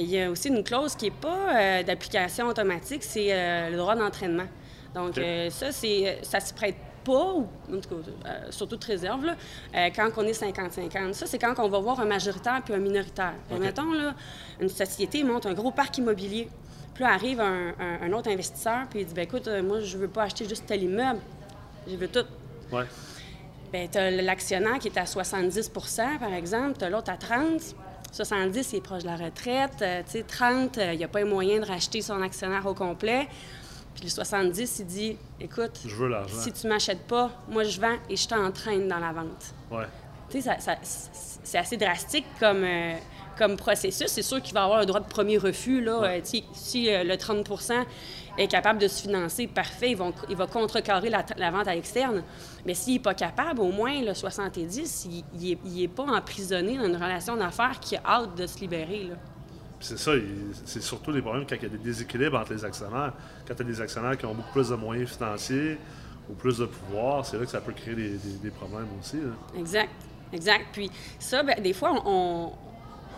Il 0.00 0.08
y 0.08 0.22
a 0.22 0.30
aussi 0.30 0.48
une 0.48 0.64
clause 0.64 0.94
qui 0.94 1.06
n'est 1.06 1.10
pas 1.10 1.82
d'application 1.82 2.46
automatique, 2.46 3.02
c'est 3.02 3.68
le 3.70 3.76
droit 3.76 3.94
d'entraînement. 3.94 4.46
Donc, 4.94 5.14
ça, 5.50 5.72
c'est, 5.72 6.18
ça 6.22 6.40
se 6.40 6.52
prête 6.52 6.76
pas, 7.02 7.34
ou 7.34 7.48
en 7.72 7.80
tout 7.80 7.88
cas, 7.88 8.10
euh, 8.26 8.38
surtout 8.50 8.76
de 8.76 8.84
réserve, 8.84 9.24
là, 9.24 9.36
euh, 9.74 9.90
quand 9.94 10.10
on 10.16 10.22
est 10.22 10.40
50-50. 10.40 11.12
Ça, 11.14 11.26
c'est 11.26 11.38
quand 11.38 11.54
on 11.58 11.68
va 11.68 11.78
voir 11.78 12.00
un 12.00 12.04
majoritaire 12.04 12.62
puis 12.64 12.74
un 12.74 12.78
minoritaire. 12.78 13.34
Mettons, 13.58 13.92
là, 13.92 14.14
une 14.60 14.68
société 14.68 15.24
monte 15.24 15.46
un 15.46 15.54
gros 15.54 15.70
parc 15.70 15.98
immobilier. 15.98 16.48
Puis 16.94 17.04
là, 17.04 17.12
arrive 17.12 17.40
un, 17.40 18.12
autre 18.12 18.30
investisseur, 18.30 18.86
puis 18.90 19.00
il 19.00 19.06
dit 19.06 19.14
ben, 19.14 19.22
écoute, 19.22 19.48
euh, 19.48 19.62
moi, 19.62 19.80
je 19.80 19.96
veux 19.96 20.08
pas 20.08 20.24
acheter 20.24 20.46
juste 20.46 20.66
tel 20.66 20.82
immeuble, 20.82 21.20
je 21.88 21.96
veux 21.96 22.08
tout. 22.08 22.26
Ouais. 22.70 22.84
Bien, 23.72 23.86
tu 23.90 23.96
as 23.96 24.10
l'actionnaire 24.10 24.78
qui 24.78 24.88
est 24.88 24.98
à 24.98 25.04
70% 25.04 26.18
par 26.18 26.34
exemple, 26.34 26.76
tu 26.78 26.84
as 26.84 26.90
l'autre 26.90 27.10
à 27.10 27.16
30 27.16 27.74
70, 28.12 28.72
il 28.72 28.76
est 28.76 28.80
proche 28.82 29.04
de 29.04 29.08
la 29.08 29.16
retraite. 29.16 29.72
tu 29.78 30.12
sais, 30.12 30.22
30, 30.22 30.78
il 30.92 30.98
n'y 30.98 31.04
a 31.04 31.08
pas 31.08 31.20
les 31.20 31.24
moyens 31.24 31.66
de 31.66 31.72
racheter 31.72 32.02
son 32.02 32.20
actionnaire 32.20 32.66
au 32.66 32.74
complet. 32.74 33.26
Puis 33.94 34.04
le 34.04 34.10
70, 34.10 34.78
il 34.78 34.86
dit 34.86 35.16
Écoute, 35.40 35.80
si 36.28 36.52
tu 36.52 36.66
m'achètes 36.66 37.06
pas, 37.06 37.30
moi 37.48 37.64
je 37.64 37.80
vends 37.80 37.96
et 38.08 38.16
je 38.16 38.26
t'entraîne 38.26 38.88
dans 38.88 38.98
la 38.98 39.12
vente. 39.12 39.54
Ouais. 39.70 39.86
Tu 40.30 40.40
sais, 40.40 40.58
c'est 40.82 41.58
assez 41.58 41.76
drastique 41.76 42.24
comme, 42.40 42.64
euh, 42.64 42.94
comme 43.36 43.56
processus. 43.56 44.06
C'est 44.06 44.22
sûr 44.22 44.40
qu'il 44.40 44.54
va 44.54 44.64
avoir 44.64 44.78
un 44.80 44.86
droit 44.86 45.00
de 45.00 45.08
premier 45.08 45.36
refus. 45.36 45.82
Là, 45.82 46.02
euh, 46.04 46.20
si, 46.22 46.88
euh, 46.88 47.04
le 47.04 47.16
30% 47.16 47.84
est 48.38 48.46
capable 48.46 48.78
de 48.78 48.88
se 48.88 49.02
financer, 49.02 49.46
parfait, 49.46 49.90
ils 49.90 49.96
vont, 49.96 50.14
il 50.30 50.36
va 50.36 50.46
contrecarrer 50.46 51.10
la, 51.10 51.50
vente 51.50 51.68
à 51.68 51.74
l'externe. 51.74 52.22
Mais 52.64 52.72
s'il 52.72 52.94
n'est 52.94 53.00
pas 53.00 53.12
capable, 53.12 53.60
au 53.60 53.72
moins 53.72 54.00
le 54.00 54.14
70, 54.14 55.06
il 55.38 55.58
n'est 55.64 55.88
pas 55.88 56.04
emprisonné 56.04 56.78
dans 56.78 56.86
une 56.86 56.96
relation 56.96 57.36
d'affaires 57.36 57.78
qui 57.78 57.96
a 57.96 58.02
hâte 58.06 58.34
de 58.34 58.46
se 58.46 58.58
libérer. 58.58 59.02
Là 59.04 59.16
c'est 59.82 59.98
ça, 59.98 60.12
c'est 60.64 60.82
surtout 60.82 61.12
des 61.12 61.20
problèmes 61.20 61.44
quand 61.46 61.56
il 61.56 61.62
y 61.62 61.66
a 61.66 61.68
des 61.68 61.78
déséquilibres 61.78 62.38
entre 62.38 62.52
les 62.52 62.64
actionnaires. 62.64 63.12
Quand 63.46 63.54
tu 63.54 63.62
as 63.62 63.64
des 63.64 63.80
actionnaires 63.80 64.16
qui 64.16 64.24
ont 64.26 64.34
beaucoup 64.34 64.52
plus 64.52 64.68
de 64.68 64.76
moyens 64.76 65.10
financiers 65.10 65.76
ou 66.30 66.34
plus 66.34 66.58
de 66.58 66.66
pouvoir, 66.66 67.26
c'est 67.26 67.36
là 67.36 67.44
que 67.44 67.50
ça 67.50 67.60
peut 67.60 67.72
créer 67.72 67.94
des, 67.94 68.50
problèmes 68.50 68.88
aussi. 69.00 69.18
Exact, 69.58 69.90
exact. 70.32 70.66
Puis 70.72 70.90
ça, 71.18 71.42
ben, 71.42 71.60
des 71.60 71.72
fois, 71.72 71.92
on 72.04 72.52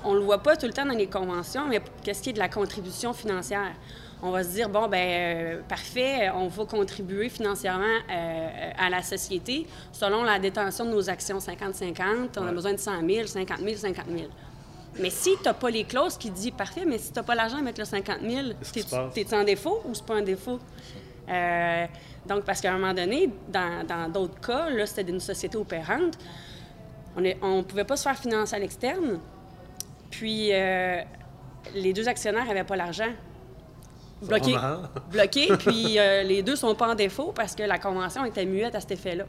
ne 0.07 0.15
le 0.15 0.25
voit 0.25 0.43
pas 0.43 0.57
tout 0.57 0.67
le 0.67 0.73
temps 0.73 0.87
dans 0.87 0.97
les 0.97 1.07
conventions, 1.07 1.69
mais 1.69 1.83
qu'est-ce 2.03 2.23
qui 2.23 2.31
est 2.31 2.35
de 2.35 2.39
la 2.39 2.49
contribution 2.49 3.13
financière? 3.13 3.73
On 4.23 4.31
va 4.31 4.43
se 4.43 4.49
dire, 4.49 4.71
bon, 4.71 4.89
ben 4.89 4.97
euh, 4.97 5.61
parfait, 5.69 6.31
on 6.31 6.49
va 6.49 6.65
contribuer 6.65 7.29
financièrement 7.29 7.85
euh, 8.11 8.71
à 8.79 8.89
la 8.89 9.03
société 9.03 9.67
selon 9.93 10.23
la 10.25 10.39
détention 10.39 10.87
de 10.87 10.91
nos 10.93 11.11
actions 11.11 11.37
50-50. 11.37 12.39
On 12.39 12.47
a 12.47 12.53
besoin 12.53 12.73
de 12.73 12.79
100 12.79 13.07
000, 13.07 13.27
50 13.27 13.59
000, 13.59 13.77
50 13.77 14.07
000. 14.09 14.31
Mais 15.01 15.11
si 15.11 15.37
tu 15.37 15.45
n'as 15.45 15.55
pas 15.55 15.71
les 15.71 15.85
clauses 15.85 16.17
qui 16.17 16.31
disent 16.31 16.53
parfait, 16.53 16.85
mais 16.87 16.99
si 16.99 17.13
tu 17.13 17.19
n'as 17.19 17.25
pas 17.25 17.35
l'argent 17.35 17.59
à 17.59 17.63
mettre 17.63 17.81
le 17.81 17.85
50 17.85 18.19
000, 18.21 18.49
t'es-tu 19.13 19.35
en 19.35 19.45
défaut 19.45 19.83
ou 19.85 19.95
c'est 19.95 20.07
pas 20.07 20.15
un 20.15 20.23
défaut? 20.23 20.61
Euh, 21.29 21.87
donc, 22.27 22.45
parce 22.45 22.61
qu'à 22.61 22.73
un 22.73 22.79
moment 22.79 22.95
donné, 22.95 23.31
dans 23.49 24.11
d'autres 24.13 24.41
cas, 24.41 24.71
là, 24.71 24.87
c'était 24.87 25.05
d'une 25.05 25.21
société 25.21 25.57
opérante, 25.57 26.19
on 27.17 27.21
ne 27.23 27.63
pouvait 27.63 27.85
pas 27.85 27.97
se 27.97 28.03
faire 28.03 28.19
financer 28.19 28.57
à 28.57 28.59
l'externe, 28.59 29.21
puis 30.11 30.51
euh, 30.53 31.01
les 31.75 31.93
deux 31.93 32.09
actionnaires 32.09 32.45
n'avaient 32.47 32.65
pas 32.65 32.77
l'argent. 32.77 33.11
Bloqué. 34.23 34.55
Bloqué, 35.11 35.49
puis 35.59 35.99
euh, 35.99 36.23
les 36.23 36.43
deux 36.43 36.57
sont 36.57 36.75
pas 36.75 36.93
en 36.93 36.95
défaut 36.95 37.33
parce 37.35 37.55
que 37.55 37.63
la 37.63 37.79
convention 37.79 38.25
était 38.25 38.47
muette 38.47 38.75
à 38.75 38.81
cet 38.81 38.93
effet-là. 38.93 39.25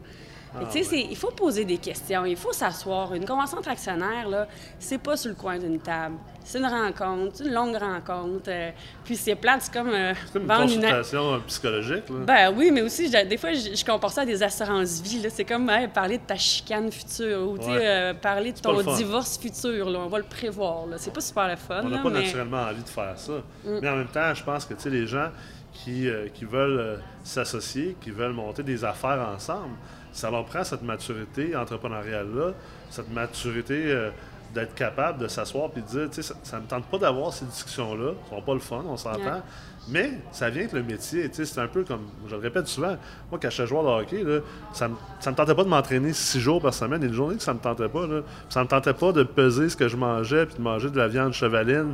Mais 0.60 0.66
tu 0.68 0.72
sais, 0.72 0.84
c'est- 0.84 1.08
il 1.10 1.16
faut 1.18 1.32
poser 1.32 1.66
des 1.66 1.78
questions, 1.78 2.26
il 2.26 2.36
faut 2.38 2.52
s'asseoir. 2.54 3.14
Une 3.14 3.26
convention 3.26 3.58
entre 3.58 3.70
actionnaires, 3.70 4.28
là, 4.30 4.48
c'est 4.80 4.98
pas 4.98 5.18
sur 5.18 5.30
le 5.30 5.36
coin 5.36 5.58
d'une 5.60 5.80
table. 5.80 6.16
C'est 6.44 6.60
une 6.60 6.66
rencontre, 6.66 7.42
une 7.44 7.54
longue 7.54 7.76
rencontre. 7.76 8.50
euh, 8.50 8.70
puis 9.04 9.16
c'est 9.16 9.34
plate, 9.36 9.62
c'est 9.64 9.74
comme, 9.74 9.90
euh, 9.90 10.14
C'est 10.28 10.34
comme 10.34 10.44
une 10.44 10.48
consultation 10.48 11.34
euh, 11.34 11.38
psychologique. 11.48 12.04
Là. 12.10 12.16
Ben 12.26 12.54
oui, 12.56 12.70
mais 12.72 12.82
aussi, 12.84 13.12
je- 13.12 13.26
des 13.26 13.38
fois, 13.38 13.52
je, 13.54 13.74
je 13.76 13.84
compare 13.86 14.12
ça 14.12 14.22
à 14.22 14.26
des 14.26 14.44
assurances-vie. 14.44 15.26
C'est 15.30 15.44
comme 15.46 15.68
hey, 15.70 15.88
parler 15.88 16.20
de 16.20 16.24
ta 16.24 16.36
chicane 16.36 16.92
future 16.92 17.50
ou 17.50 17.58
tu 17.58 17.64
sais, 17.66 17.72
Ouais. 17.72 17.78
euh, 17.82 18.14
parler 18.14 18.52
de 18.54 18.60
ton 18.60 18.80
divorce 18.96 19.38
futur. 19.40 19.90
Là. 19.90 20.00
On 20.00 20.08
va 20.08 20.20
le 20.20 20.24
prévoir. 20.26 20.86
là. 20.86 20.98
C'est 21.00 21.12
pas 21.14 21.22
super 21.22 21.48
le 21.48 21.56
fun. 21.56 21.82
On 21.84 21.90
n'a 21.90 21.98
pas 21.98 22.10
mais- 22.10 22.20
Mm. 22.20 22.24
naturellement 22.24 22.62
envie 22.62 22.84
de 22.84 22.90
faire 22.90 23.14
ça. 23.18 23.34
Mais 23.66 23.90
en 23.90 23.96
même 23.96 24.08
temps, 24.08 24.34
je 24.34 24.44
pense 24.44 24.66
que 24.66 24.74
tu 24.76 24.82
sais, 24.82 24.90
les 24.92 25.08
gens 25.08 25.30
qui, 25.74 26.08
qui 26.34 26.46
veulent 26.46 27.02
s'associer, 27.24 27.98
qui 28.00 28.12
veulent 28.12 28.34
monter 28.34 28.62
des 28.64 28.86
affaires 28.86 29.28
ensemble, 29.36 29.76
ça 30.16 30.32
leur 30.32 30.46
prend 30.46 30.64
cette 30.64 30.82
maturité 30.82 31.56
entrepreneuriale-là, 31.56 32.54
cette 32.90 33.12
maturité 33.12 33.84
euh, 33.88 34.10
d'être 34.54 34.74
capable 34.74 35.20
de 35.20 35.28
s'asseoir 35.28 35.70
et 35.76 35.82
de 35.82 35.86
dire, 35.86 36.10
tu 36.10 36.24
sais, 36.24 36.34
ça 36.44 36.58
ne 36.58 36.62
me 36.62 36.68
tente 36.68 36.86
pas 36.86 36.98
d'avoir 36.98 37.34
ces 37.34 37.44
discussions-là, 37.44 38.12
elles 38.12 38.38
sont 38.38 38.42
pas 38.42 38.54
le 38.54 38.60
fun, 38.60 38.84
on 38.88 38.96
s'entend. 38.96 39.42
Mais 39.90 40.14
ça 40.32 40.50
vient 40.50 40.62
avec 40.62 40.74
le 40.74 40.84
métier, 40.84 41.30
tu 41.30 41.36
sais, 41.36 41.46
c'est 41.46 41.60
un 41.60 41.68
peu 41.68 41.84
comme, 41.84 42.04
je 42.28 42.34
le 42.34 42.42
répète 42.42 42.66
souvent, 42.68 42.96
moi 43.30 43.40
quand 43.42 43.50
j'étais 43.50 43.68
joueur 43.68 43.84
de 43.84 43.90
hockey, 43.90 44.24
là, 44.24 44.40
ça, 44.72 44.88
me, 44.88 44.96
ça 45.20 45.32
me 45.32 45.36
tentait 45.36 45.54
pas 45.54 45.66
de 45.66 45.70
m'entraîner 45.70 46.14
six 46.14 46.40
jours 46.40 46.62
par 46.62 46.74
semaine, 46.74 47.04
et 47.04 47.08
une 47.08 47.14
journée 47.14 47.36
que 47.36 47.44
ça 47.44 47.54
me 47.54 47.60
tentait 47.60 47.90
pas, 47.90 48.08
là, 48.08 48.22
ça 48.50 48.64
me 48.64 48.68
tentait 48.68 48.94
pas 48.94 49.12
de 49.12 49.24
peser 49.24 49.68
ce 49.68 49.76
que 49.76 49.90
je 49.90 49.98
mangeais, 49.98 50.46
puis 50.46 50.56
de 50.56 50.62
manger 50.62 50.90
de 50.90 50.98
la 50.98 51.10
viande 51.10 51.34
chevaline, 51.34 51.94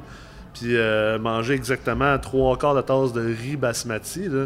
puis 0.53 0.77
euh, 0.77 1.17
manger 1.17 1.55
exactement 1.55 2.17
trois 2.19 2.55
quarts 2.57 2.75
de 2.75 2.81
tasse 2.81 3.13
de 3.13 3.21
riz 3.21 3.57
basmati, 3.57 4.29
là, 4.29 4.45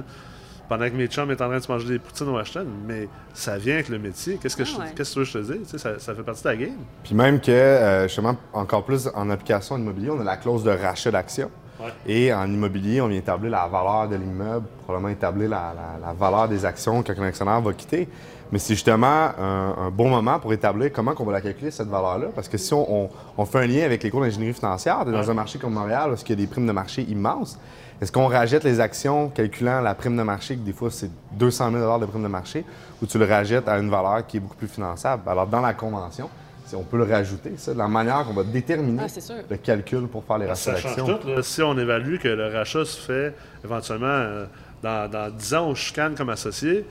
pendant 0.70 0.86
que 0.90 0.96
mes 0.96 1.08
chums 1.08 1.30
étaient 1.32 1.44
en 1.44 1.48
train 1.48 1.58
de 1.58 1.64
se 1.64 1.72
manger 1.72 1.88
des 1.88 2.00
poutines 2.00 2.28
au 2.30 2.38
Ashton, 2.38 2.66
mais 2.88 3.08
ça 3.34 3.58
vient 3.58 3.76
avec 3.76 3.90
le 3.90 4.00
métier. 4.00 4.38
Qu'est-ce 4.42 4.58
que, 4.58 4.64
Ah 4.64 4.66
je, 4.66 4.78
ouais. 4.80 4.86
qu'est-ce 4.96 5.10
que 5.16 5.26
tu 5.26 5.38
veux 5.38 5.42
que 5.44 5.48
je 5.48 5.54
te? 5.54 5.64
Tu 5.64 5.70
sais, 5.70 5.78
Ça, 5.78 6.00
ça 6.00 6.16
fait 6.16 6.24
partie 6.24 6.44
de 6.44 6.50
la 6.50 6.56
game. 6.56 6.78
Puis 7.04 7.14
même 7.16 7.40
que, 7.40 7.52
euh, 7.52 8.08
justement, 8.08 8.36
encore 8.54 8.84
plus 8.84 9.10
en 9.14 9.30
application 9.30 9.78
immobilier, 9.78 10.10
on 10.12 10.20
a 10.20 10.24
la 10.24 10.38
clause 10.38 10.64
de 10.64 10.72
rachat 10.72 11.12
d'actions. 11.12 11.52
Ouais. 11.80 11.92
Et 12.08 12.34
en 12.34 12.46
immobilier, 12.52 13.02
on 13.02 13.08
vient 13.08 13.20
établir 13.20 13.52
la 13.52 13.68
valeur 13.68 14.08
de 14.08 14.16
l'immeuble, 14.16 14.66
probablement 14.86 15.10
établir 15.12 15.50
la, 15.50 15.74
la- 15.76 16.08
la 16.08 16.14
valeur 16.14 16.48
des 16.48 16.64
actions 16.64 17.04
qu'un 17.04 17.22
actionnaire 17.22 17.60
va 17.60 17.74
quitter. 17.74 18.08
Mais 18.52 18.60
c'est 18.60 18.76
justement 18.76 19.32
un, 19.38 19.76
un 19.78 19.92
bon 19.92 20.08
moment 20.08 20.40
pour 20.40 20.54
établir 20.54 20.92
comment 20.94 21.14
on 21.20 21.24
va 21.26 21.34
la 21.34 21.42
calculer, 21.42 21.72
cette 21.72 21.90
valeur-là. 21.90 22.28
Parce 22.34 22.48
que 22.48 22.58
si 22.58 22.74
on, 22.74 23.04
on- 23.06 23.10
on 23.38 23.46
fait 23.46 23.60
un 23.60 23.68
lien 23.68 23.84
avec 23.84 24.04
les 24.04 24.10
cours 24.10 24.22
d'ingénierie 24.22 24.54
financière, 24.54 25.04
dans 25.04 25.30
un 25.30 25.34
marché 25.34 25.60
comme 25.60 25.74
Montréal, 25.74 26.10
parce 26.10 26.24
qu'il 26.24 26.40
y 26.40 26.42
a 26.42 26.46
des 26.46 26.50
primes 26.50 26.68
de 26.68 26.72
marché 26.72 27.02
immenses, 27.04 27.60
est-ce 28.02 28.12
qu'on 28.12 28.28
rajoute 28.28 28.64
les 28.64 28.80
actions 28.80 29.30
calculant 29.30 29.82
la 29.82 29.96
prime 29.96 30.18
de 30.18 30.24
marché, 30.24 30.56
que 30.56 30.62
des 30.62 30.74
fois 30.74 30.90
c'est 30.92 31.10
200 31.34 31.72
000 31.72 32.00
de 32.00 32.06
prime 32.06 32.24
de 32.24 32.28
marché, 32.28 32.66
ou 33.02 33.06
tu 33.06 33.18
le 33.18 33.26
rajettes 33.26 33.68
à 33.68 33.78
une 33.78 33.90
valeur 33.90 34.26
qui 34.28 34.38
est 34.38 34.40
beaucoup 34.40 34.56
plus 34.56 34.68
finançable? 34.68 35.24
Alors, 35.28 35.48
dans 35.48 35.62
la 35.62 35.74
convention, 35.74 36.30
on 36.74 36.84
peut 36.84 36.98
le 36.98 37.04
rajouter, 37.04 37.54
ça, 37.58 37.74
de 37.74 37.78
la 37.78 37.88
manière 37.88 38.26
qu'on 38.26 38.34
va 38.34 38.44
déterminer 38.44 39.04
Ah, 39.06 39.34
le 39.50 39.56
calcul 39.58 40.08
pour 40.08 40.24
faire 40.26 40.40
les 40.40 40.48
rachats 40.48 40.74
Ça 40.74 40.78
change 40.78 40.96
d'actions. 40.98 41.18
tout. 41.20 41.28
là. 41.30 41.42
Si 41.44 41.62
on 41.62 41.78
évalue 41.78 42.18
que 42.18 42.28
le 42.28 42.48
rachat 42.54 42.84
se 42.84 43.00
fait 43.00 43.34
éventuellement 43.64 44.08
euh, 44.08 44.46
dans, 44.84 45.10
dans 45.10 45.30
10 45.34 45.54
ans, 45.54 45.68
on 45.70 45.76
chicane 45.76 46.16
comme 46.16 46.30
associé, 46.30 46.86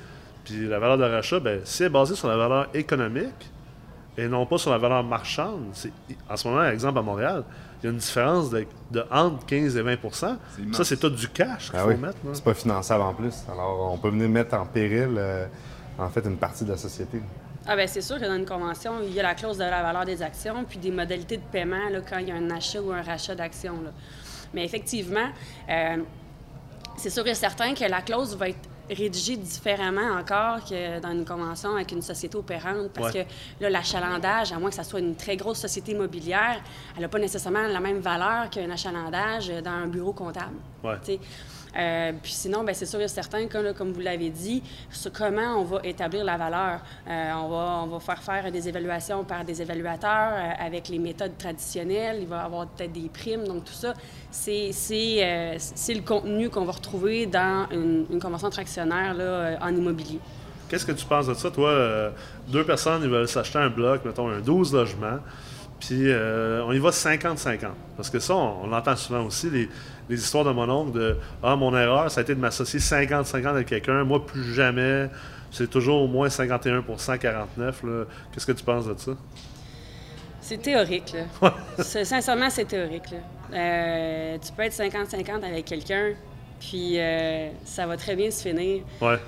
puis 0.45 0.67
la 0.69 0.79
valeur 0.79 0.97
de 0.97 1.05
rachat, 1.05 1.39
ben, 1.41 1.61
si 1.65 1.83
elle 1.83 1.89
est 1.89 1.91
basée 1.91 2.15
sur 2.15 2.29
la 2.29 2.37
valeur 2.37 2.69
économique 2.73 3.51
et 4.17 4.27
non 4.29 4.47
pas 4.47 4.57
sur 4.59 4.71
la 4.71 4.79
valeur 4.79 5.03
marchande, 5.05 5.65
c'est- 5.73 5.93
en 6.31 6.37
ce 6.37 6.49
moment, 6.49 6.65
exemple 6.65 6.99
à 6.99 7.03
Montréal, 7.03 7.43
il 7.85 7.89
y 7.89 7.91
a 7.91 7.93
une 7.93 7.99
différence 7.99 8.49
de, 8.49 8.67
de 8.91 9.05
entre 9.11 9.45
15 9.45 9.77
et 9.77 9.83
20% 9.83 10.37
Ça, 10.73 10.85
c'est 10.85 10.97
tout 10.97 11.11
du 11.11 11.29
cash 11.29 11.71
qu'il 11.71 11.79
Ah 11.79 11.83
faut 11.83 11.89
oui, 11.91 11.97
mettre. 11.97 12.17
c'est 12.33 12.43
pas 12.43 12.55
finançable 12.55 13.03
en 13.03 13.13
plus. 13.13 13.35
Alors, 13.53 13.93
on 13.93 13.99
peut 13.99 14.09
venir 14.09 14.27
mettre 14.29 14.55
en 14.57 14.65
péril, 14.65 15.15
euh, 15.19 15.47
en 15.99 16.09
fait, 16.09 16.25
une 16.25 16.39
partie 16.39 16.65
de 16.65 16.71
la 16.71 16.79
société. 16.79 17.21
Ah 17.67 17.77
ben 17.77 17.87
c'est 17.89 18.01
sûr 18.01 18.19
que 18.19 18.25
dans 18.25 18.37
une 18.37 18.47
convention, 18.47 18.93
il 19.07 19.13
y 19.13 19.21
a 19.21 19.23
la 19.23 19.35
clause 19.35 19.57
de 19.59 19.65
la 19.65 19.83
valeur 19.83 20.05
des 20.05 20.23
actions, 20.23 20.65
puis 20.69 20.79
des 20.79 20.91
modalités 20.91 21.37
de 21.39 21.43
paiement 21.51 21.89
là, 21.91 22.01
quand 22.07 22.19
il 22.19 22.29
y 22.29 22.33
a 22.33 22.35
un 22.37 22.51
achat 22.51 22.81
ou 22.81 22.91
un 22.93 23.01
rachat 23.03 23.35
d'actions. 23.35 23.81
là. 23.83 23.91
Mais 24.55 24.65
effectivement, 24.65 25.29
euh, 25.71 25.97
c'est 26.97 27.11
sûr 27.11 27.27
et 27.27 27.35
certain 27.35 27.75
que 27.75 27.85
la 27.85 28.01
clause 28.03 28.37
va 28.37 28.49
être 28.51 28.69
rédigée 28.91 29.37
différemment 29.37 30.19
encore 30.19 30.65
que 30.65 31.01
dans 31.01 31.11
une 31.13 31.25
convention 31.25 31.75
avec 31.75 31.93
une 31.93 32.03
société 32.03 32.37
opérante, 32.37 32.91
parce 32.93 33.15
Ouais. 33.15 33.25
que 33.25 33.63
là, 33.65 33.71
l'achalandage, 33.71 34.53
à 34.53 34.59
moins 34.59 34.71
que 34.71 34.77
ça 34.77 34.85
soit 34.85 35.01
une 35.01 35.17
très 35.17 35.37
grosse 35.37 35.59
société 35.59 35.93
immobilière, 35.93 36.61
elle 36.95 37.03
n'a 37.03 37.09
pas 37.09 37.19
nécessairement 37.19 37.67
la 37.67 37.81
même 37.81 37.99
valeur 38.01 38.51
qu'un 38.51 38.71
achalandage 38.71 39.49
dans 39.63 39.71
un 39.71 39.87
bureau 39.87 40.13
comptable. 40.13 40.57
Ouais. 40.83 40.97
Euh, 41.77 42.13
puis 42.23 42.33
sinon, 42.33 42.65
ben, 42.65 42.75
c'est 42.75 42.87
sûr 42.87 43.01
et 43.01 43.09
certain 43.09 43.47
que, 43.47 43.59
là, 43.59 43.73
comme 43.73 43.93
vous 43.93 44.01
l'avez 44.01 44.31
dit, 44.31 44.63
comment 45.13 45.61
on 45.61 45.65
va 45.65 45.81
établir 45.85 46.25
la 46.25 46.37
valeur. 46.37 46.81
Euh, 47.09 47.33
on, 47.35 47.49
va, 47.49 47.81
on 47.85 47.87
va 47.87 48.01
faire 48.01 48.23
faire 48.23 48.53
des 48.53 48.69
évaluations 48.69 49.25
par 49.25 49.45
des 49.45 49.61
évaluateurs 49.61 50.33
euh, 50.33 50.67
avec 50.67 50.89
les 50.89 50.99
méthodes 50.99 51.37
traditionnelles. 51.39 52.19
Il 52.21 52.27
va 52.27 52.43
y 52.43 52.45
avoir 52.45 52.67
peut-être 52.69 52.93
des 52.93 53.09
primes. 53.09 53.47
Donc, 53.47 53.65
tout 53.65 53.73
ça, 53.73 53.95
c'est 54.31 54.71
le 54.71 56.01
contenu 56.01 56.51
qu'on 56.51 56.65
va 56.65 56.73
retrouver 56.73 57.27
dans 57.27 57.67
une, 57.71 58.07
une 58.11 58.21
convention 58.21 58.49
de 58.49 58.55
actionnaire 58.55 59.15
là, 59.15 59.25
euh, 59.25 59.57
en 59.61 59.75
immobilier. 59.75 60.21
Qu'est-ce 60.69 60.87
que 60.87 60.93
tu 60.93 61.05
penses 61.05 61.27
de 61.27 61.35
ça? 61.35 61.51
Toi, 61.51 62.13
deux 62.49 62.65
personnes, 62.65 63.03
ils 63.03 63.11
veulent 63.11 63.29
s'acheter 63.29 63.59
un 63.59 63.69
bloc, 63.69 64.05
mettons 64.05 64.29
un 64.29 64.41
12 64.41 64.73
logements, 64.73 65.19
puis 65.79 66.11
on 66.67 66.73
y 66.73 66.79
va 66.79 66.91
50-50. 66.91 67.67
Parce 67.97 68.09
que 68.09 68.19
ça, 68.19 68.35
on, 68.35 68.65
on 68.65 68.67
l'entend 68.69 68.97
souvent 68.97 69.25
aussi, 69.25 69.51
les, 69.51 69.69
les 70.09 70.23
histoires 70.23 70.45
de 70.45 70.51
mon 70.51 70.69
oncle 70.69 70.93
de 70.93 71.17
Ah, 71.43 71.57
mon 71.57 71.77
erreur, 71.77 72.11
ça 72.11 72.21
a 72.21 72.23
été 72.23 72.35
de 72.35 72.41
m'associer 72.41 72.81
50-50 72.81 73.47
avec 73.47 73.69
quelqu'un, 73.69 74.05
moi, 74.05 74.25
plus 74.25 74.55
jamais. 74.55 75.09
C'est 75.51 75.71
toujours 75.71 76.03
au 76.03 76.09
moins 76.09 76.29
51 76.29 76.83
49 77.19 77.83
là. 77.85 78.05
Qu'est-ce 78.33 78.47
que 78.47 78.53
tu 78.53 78.65
penses 78.65 78.87
de 78.87 78.95
ça? 78.99 79.13
C'est 80.41 80.61
théorique, 80.61 81.15
là. 81.15 81.55
Sincèrement, 81.79 82.51
c'est 82.51 82.67
théorique, 82.67 83.11
là. 83.11 83.19
Euh, 83.57 84.39
tu 84.45 84.53
peux 84.53 84.63
être 84.63 84.75
50-50 84.75 85.45
avec 85.45 85.65
quelqu'un, 85.65 86.11
puis 86.61 86.99
euh, 86.99 87.51
ça 87.65 87.87
va 87.87 87.97
très 87.97 88.17
bien 88.17 88.31
se 88.31 88.47
finir. 88.47 88.83
Ouais. 89.01 89.19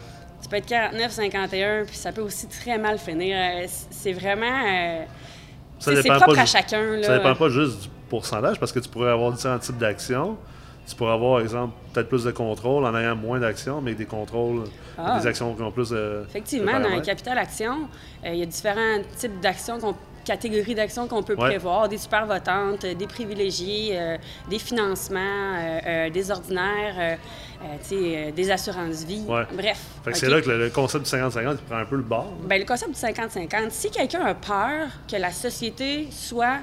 Tu 0.43 0.49
peux 0.49 0.57
être 0.57 0.69
49-51, 0.69 1.87
puis 1.87 1.97
ça 1.97 2.13
peut 2.13 2.21
aussi 2.21 2.49
très 2.49 2.77
mal 2.77 2.99
finir. 2.99 3.37
Euh, 3.39 3.67
c'est 3.91 4.13
vraiment... 4.13 4.47
euh, 4.47 5.05
c'est 5.79 6.03
dépend 6.03 6.17
propre 6.17 6.35
pas 6.35 6.43
à 6.43 6.47
chacun. 6.47 7.03
Ça 7.03 7.17
dépend 7.17 7.35
pas 7.35 7.49
juste 7.49 7.83
du 7.83 7.89
pourcentage, 8.11 8.59
parce 8.61 8.73
que 8.73 8.81
tu 8.81 8.89
pourrais 8.89 9.11
avoir 9.11 9.33
différents 9.33 9.59
types 9.59 9.79
d'actions. 9.79 10.37
Tu 10.89 10.95
pourrais 10.95 11.13
avoir, 11.13 11.41
exemple, 11.41 11.75
peut-être 11.93 12.09
plus 12.09 12.23
de 12.25 12.31
contrôle 12.31 12.85
en 12.85 12.97
ayant 12.97 13.17
moins 13.17 13.41
d'actions, 13.41 13.81
mais 13.81 13.95
des 13.95 14.07
contrôles, 14.07 14.65
Ah. 14.97 15.19
des 15.19 15.27
actions 15.27 15.53
qui 15.55 15.63
ont 15.63 15.73
plus 15.73 15.91
de. 15.91 16.25
Effectivement, 16.29 16.79
de 16.79 16.85
dans 16.85 16.91
un 16.91 17.01
capital 17.01 17.37
action, 17.39 17.89
euh, 18.25 18.29
il 18.33 18.39
y 18.39 18.43
a 18.43 18.47
différents 18.47 19.03
types 19.19 19.41
d'actions, 19.41 19.81
qu'on- 19.81 19.97
catégories 20.25 20.75
d'actions 20.77 21.07
qu'on 21.09 21.23
peut 21.23 21.35
Ouais. 21.35 21.51
prévoir, 21.51 21.89
des 21.89 21.99
super 21.99 22.27
votantes, 22.27 22.85
euh, 22.85 22.95
des 22.95 23.07
privilégiés, 23.07 23.91
euh, 23.93 24.17
des 24.49 24.59
financements, 24.59 25.19
euh, 25.57 26.09
des 26.11 26.31
ordinaires, 26.31 27.19
des 28.35 28.51
assurances-vie. 28.51 29.23
Ouais. 29.29 29.43
Bref. 29.55 29.81
C'est 30.13 30.29
là 30.29 30.41
que 30.41 30.49
le, 30.51 30.59
le 30.65 30.71
concept 30.71 31.05
du 31.05 31.11
50-50 31.11 31.59
il 31.61 31.65
prend 31.67 31.77
un 31.79 31.85
peu 31.85 31.97
le 31.97 32.03
bord. 32.03 32.33
Ben, 32.45 32.59
le 32.61 32.65
concept 32.67 32.93
du 32.93 32.99
50-50, 33.01 33.71
si 33.71 33.91
quelqu'un 33.91 34.25
a 34.25 34.35
peur 34.35 34.89
que 35.11 35.17
la 35.17 35.31
société 35.33 36.09
soit 36.11 36.59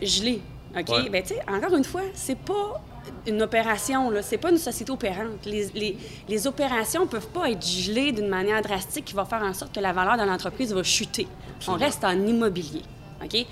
gelée, 0.00 0.40
OK? 0.76 0.88
Ouais. 0.88 1.08
Ben, 1.10 1.22
tu 1.22 1.34
sais, 1.34 1.40
encore 1.48 1.76
une 1.76 1.84
fois, 1.84 2.02
c'est 2.14 2.38
pas 2.38 2.80
une 3.26 3.42
opération, 3.42 4.10
là. 4.10 4.22
C'est 4.22 4.38
pas 4.38 4.50
une 4.50 4.58
société 4.58 4.90
opérante. 4.90 5.44
Les, 5.44 5.68
les, 5.74 5.96
les 6.28 6.46
opérations 6.46 7.06
peuvent 7.06 7.28
pas 7.28 7.50
être 7.50 7.64
gelées 7.64 8.12
d'une 8.12 8.28
manière 8.28 8.62
drastique 8.62 9.06
qui 9.06 9.14
va 9.14 9.24
faire 9.24 9.42
en 9.42 9.54
sorte 9.54 9.74
que 9.74 9.80
la 9.80 9.92
valeur 9.92 10.16
de 10.16 10.22
l'entreprise 10.22 10.72
va 10.72 10.82
chuter. 10.82 11.26
On 11.68 11.74
reste 11.74 12.04
en 12.04 12.12
immobilier, 12.12 12.82
OK? 13.22 13.46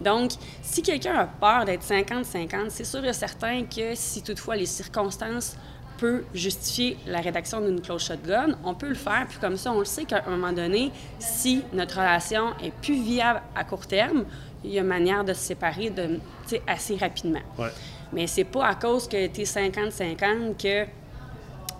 Donc, 0.00 0.32
si 0.62 0.82
quelqu'un 0.82 1.14
a 1.14 1.26
peur 1.26 1.64
d'être 1.64 1.84
50-50, 1.84 2.70
c'est 2.70 2.84
sûr 2.84 3.04
et 3.04 3.12
certain 3.12 3.64
que 3.64 3.94
si 3.94 4.22
toutefois 4.22 4.56
les 4.56 4.66
circonstances 4.66 5.56
peut 5.98 6.24
justifier 6.34 6.96
la 7.06 7.20
rédaction 7.20 7.60
d'une 7.60 7.80
clause 7.80 8.02
shotgun, 8.02 8.58
on 8.64 8.74
peut 8.74 8.88
le 8.88 8.94
faire, 8.96 9.26
puis 9.28 9.38
comme 9.38 9.56
ça, 9.56 9.72
on 9.72 9.78
le 9.78 9.84
sait 9.84 10.04
qu'à 10.04 10.24
un 10.26 10.30
moment 10.30 10.52
donné, 10.52 10.90
si 11.20 11.62
notre 11.72 11.96
relation 11.98 12.46
est 12.62 12.72
plus 12.72 13.00
viable 13.00 13.40
à 13.54 13.64
court 13.64 13.86
terme, 13.86 14.24
il 14.64 14.72
y 14.72 14.78
a 14.78 14.82
manière 14.82 15.24
de 15.24 15.32
se 15.32 15.40
séparer 15.40 15.90
de, 15.90 16.18
assez 16.66 16.96
rapidement. 16.96 17.42
Ouais. 17.58 17.68
Mais 18.14 18.26
c'est 18.26 18.44
pas 18.44 18.66
à 18.66 18.74
cause 18.74 19.08
que 19.08 19.26
tu 19.26 19.40
es 19.42 19.44
50-50 19.44 20.56
que 20.62 20.86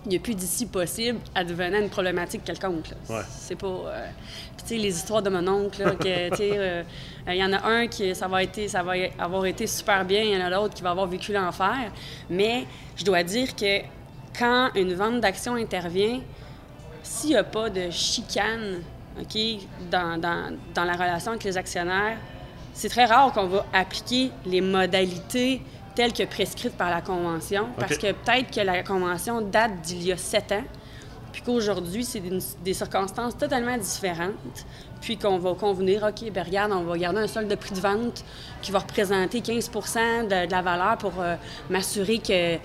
il 0.06 0.10
n'y 0.10 0.16
a 0.16 0.18
plus 0.20 0.34
d'ici 0.34 0.66
possible 0.66 1.18
advenant 1.34 1.78
une 1.78 1.88
problématique 1.88 2.44
quelconque. 2.44 2.90
Ouais. 3.08 3.22
C'est 3.30 3.56
pas... 3.56 3.66
euh, 3.66 4.06
Puis, 4.54 4.66
tu 4.66 4.68
sais, 4.74 4.76
les 4.76 4.94
histoires 4.94 5.22
de 5.22 5.30
mon 5.30 5.48
oncle, 5.48 5.82
là, 5.82 5.92
que, 5.92 6.28
tu 6.28 6.36
sais, 6.36 6.50
euh, 6.58 6.82
il 7.28 7.36
y 7.36 7.42
en 7.44 7.54
a 7.54 7.66
un 7.66 7.86
qui, 7.86 8.14
ça 8.14 8.28
va, 8.28 8.42
été, 8.42 8.68
ça 8.68 8.82
va 8.82 8.92
avoir 9.18 9.46
été 9.46 9.66
super 9.66 10.04
bien, 10.04 10.20
il 10.20 10.34
y 10.34 10.36
en 10.36 10.44
a 10.44 10.50
l'autre 10.50 10.74
qui 10.74 10.82
va 10.82 10.90
avoir 10.90 11.06
vécu 11.06 11.32
l'enfer. 11.32 11.90
Mais 12.28 12.66
je 12.96 13.04
dois 13.04 13.22
dire 13.22 13.56
que 13.56 13.80
quand 14.38 14.68
une 14.74 14.92
vente 14.92 15.20
d'action 15.22 15.54
intervient, 15.54 16.20
s'il 17.02 17.30
n'y 17.30 17.36
a 17.36 17.44
pas 17.44 17.70
de 17.70 17.88
chicane 17.90 18.82
OK, 19.18 19.38
dans, 19.90 20.20
dans, 20.20 20.54
dans 20.74 20.84
la 20.84 20.92
relation 20.94 21.30
avec 21.30 21.44
les 21.44 21.56
actionnaires, 21.56 22.18
c'est 22.74 22.90
très 22.90 23.06
rare 23.06 23.32
qu'on 23.32 23.46
va 23.46 23.64
appliquer 23.72 24.30
les 24.44 24.60
modalités 24.60 25.62
telles 25.94 26.12
que 26.12 26.24
prescrites 26.24 26.76
par 26.76 26.90
la 26.90 27.00
Convention, 27.00 27.68
parce 27.78 27.96
que 27.96 28.12
peut-être 28.12 28.50
que 28.50 28.60
la 28.60 28.82
Convention 28.82 29.40
date 29.40 29.80
d'il 29.82 30.02
y 30.02 30.12
a 30.12 30.16
sept 30.16 30.52
ans, 30.52 30.64
puis 31.32 31.42
qu'aujourd'hui, 31.42 32.04
c'est 32.04 32.20
des, 32.20 32.38
des 32.62 32.74
circonstances 32.74 33.36
totalement 33.36 33.76
différentes, 33.76 34.66
puis 35.04 35.18
qu'on 35.18 35.36
va 35.36 35.52
convenir, 35.52 36.02
OK, 36.02 36.32
ben 36.32 36.42
regarde, 36.42 36.72
on 36.72 36.82
va 36.84 36.96
garder 36.96 37.18
un 37.20 37.26
solde 37.26 37.48
de 37.48 37.54
prix 37.56 37.74
de 37.74 37.80
vente 37.80 38.24
qui 38.62 38.72
va 38.72 38.78
représenter 38.78 39.42
15 39.42 39.70
de, 39.70 40.46
de 40.46 40.50
la 40.50 40.62
valeur 40.62 40.96
pour 40.96 41.12
euh, 41.20 41.36
m'assurer 41.68 42.18
que 42.18 42.54
euh, 42.54 42.58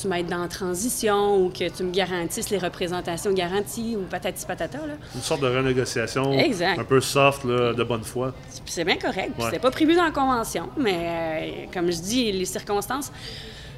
tu 0.00 0.08
m'aides 0.08 0.28
dans 0.28 0.40
la 0.40 0.48
transition 0.48 1.36
ou 1.36 1.50
que 1.50 1.68
tu 1.68 1.82
me 1.82 1.92
garantisses 1.92 2.48
les 2.48 2.56
représentations 2.56 3.34
garanties 3.34 3.96
ou 3.96 4.04
patati 4.04 4.46
patata. 4.46 4.78
Là. 4.78 4.94
Une 5.14 5.20
sorte 5.20 5.42
de 5.42 5.46
renégociation 5.46 6.32
Exact. 6.32 6.78
un 6.78 6.84
peu 6.84 7.02
soft, 7.02 7.44
là, 7.44 7.74
de 7.74 7.84
bonne 7.84 8.02
foi. 8.04 8.32
C'est 8.64 8.84
bien 8.84 8.96
correct. 8.96 9.32
Ouais. 9.38 9.44
C'était 9.44 9.58
pas 9.58 9.70
prévu 9.70 9.94
dans 9.94 10.04
la 10.04 10.10
convention, 10.10 10.70
mais 10.78 10.96
euh, 10.96 11.66
comme 11.70 11.92
je 11.92 12.00
dis, 12.00 12.32
les 12.32 12.46
circonstances. 12.46 13.12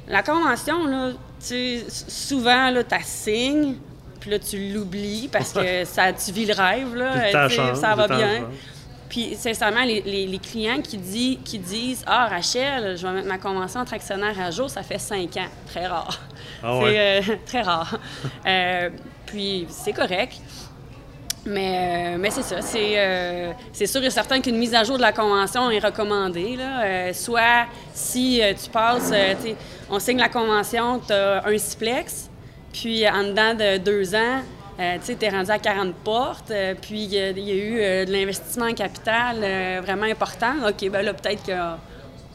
La 0.07 0.23
convention, 0.23 0.87
là, 0.87 1.11
souvent, 1.41 2.71
tu 2.73 2.95
signes, 3.03 3.75
puis 4.19 4.31
là, 4.31 4.39
tu 4.39 4.71
l'oublies 4.73 5.29
parce 5.31 5.53
que 5.53 5.85
ça, 5.85 6.11
tu 6.13 6.31
vis 6.31 6.45
le 6.45 6.53
rêve, 6.53 6.95
là. 6.95 7.31
Ça 7.75 7.95
va 7.95 8.07
bien. 8.17 8.47
Puis, 9.09 9.35
sincèrement, 9.35 9.83
les, 9.85 10.01
les- 10.01 10.27
les 10.27 10.37
clients 10.39 10.81
qui, 10.81 10.97
dit- 10.97 11.39
qui 11.45 11.59
disent 11.59 12.03
Ah, 12.05 12.27
Rachel, 12.27 12.97
je 12.97 13.07
vais 13.07 13.13
mettre 13.13 13.27
ma 13.27 13.37
convention 13.37 13.79
entre 13.79 13.93
actionnaires 13.93 14.37
à 14.39 14.51
jour, 14.51 14.69
ça 14.69 14.83
fait 14.83 14.99
cinq 14.99 15.37
ans. 15.37 15.47
Très 15.67 15.87
rare. 15.87 16.19
Ah 16.61 16.79
C'est 16.83 16.99
euh, 17.31 17.35
très 17.45 17.61
rare. 17.61 17.97
Euh, 18.45 18.89
puis, 19.25 19.65
c'est 19.69 19.93
correct. 19.93 20.33
Mais, 21.45 22.15
euh, 22.15 22.17
mais 22.19 22.29
c'est 22.29 22.41
ça. 22.41 22.61
C'est, 22.61 23.55
c'est 23.71 23.87
sûr 23.87 24.03
et 24.03 24.09
certain 24.09 24.41
qu'une 24.41 24.57
mise 24.57 24.73
à 24.75 24.83
jour 24.83 24.97
de 24.97 25.01
la 25.01 25.13
convention 25.13 25.71
est 25.71 25.79
recommandée. 25.79 26.57
Là. 26.57 27.13
Soit 27.13 27.67
si 27.93 28.41
tu 28.61 28.69
passes, 28.69 29.13
on 29.89 29.99
signe 29.99 30.17
la 30.19 30.27
convention, 30.27 30.99
tu 30.99 31.13
as 31.13 31.45
un 31.45 31.57
siplex, 31.57 32.26
puis 32.79 33.07
en 33.09 33.23
dedans 33.23 33.53
de 33.53 33.77
deux 33.77 34.13
ans, 34.15 34.41
euh, 34.79 34.97
tu 35.03 35.15
es 35.25 35.29
rendu 35.29 35.49
à 35.51 35.57
40 35.59 35.93
portes, 35.95 36.51
euh, 36.51 36.75
puis 36.79 37.03
il 37.05 37.13
y, 37.13 37.17
a- 37.19 37.29
il 37.31 37.39
y 37.39 37.51
a 37.51 37.55
eu 37.55 37.79
euh, 37.79 38.05
de 38.05 38.11
l'investissement 38.11 38.65
en 38.67 38.73
capital 38.73 39.37
euh, 39.41 39.81
vraiment 39.83 40.05
important. 40.05 40.53
OK, 40.67 40.89
ben 40.89 41.01
là, 41.03 41.13
peut-être 41.13 41.43
que. 41.43 41.51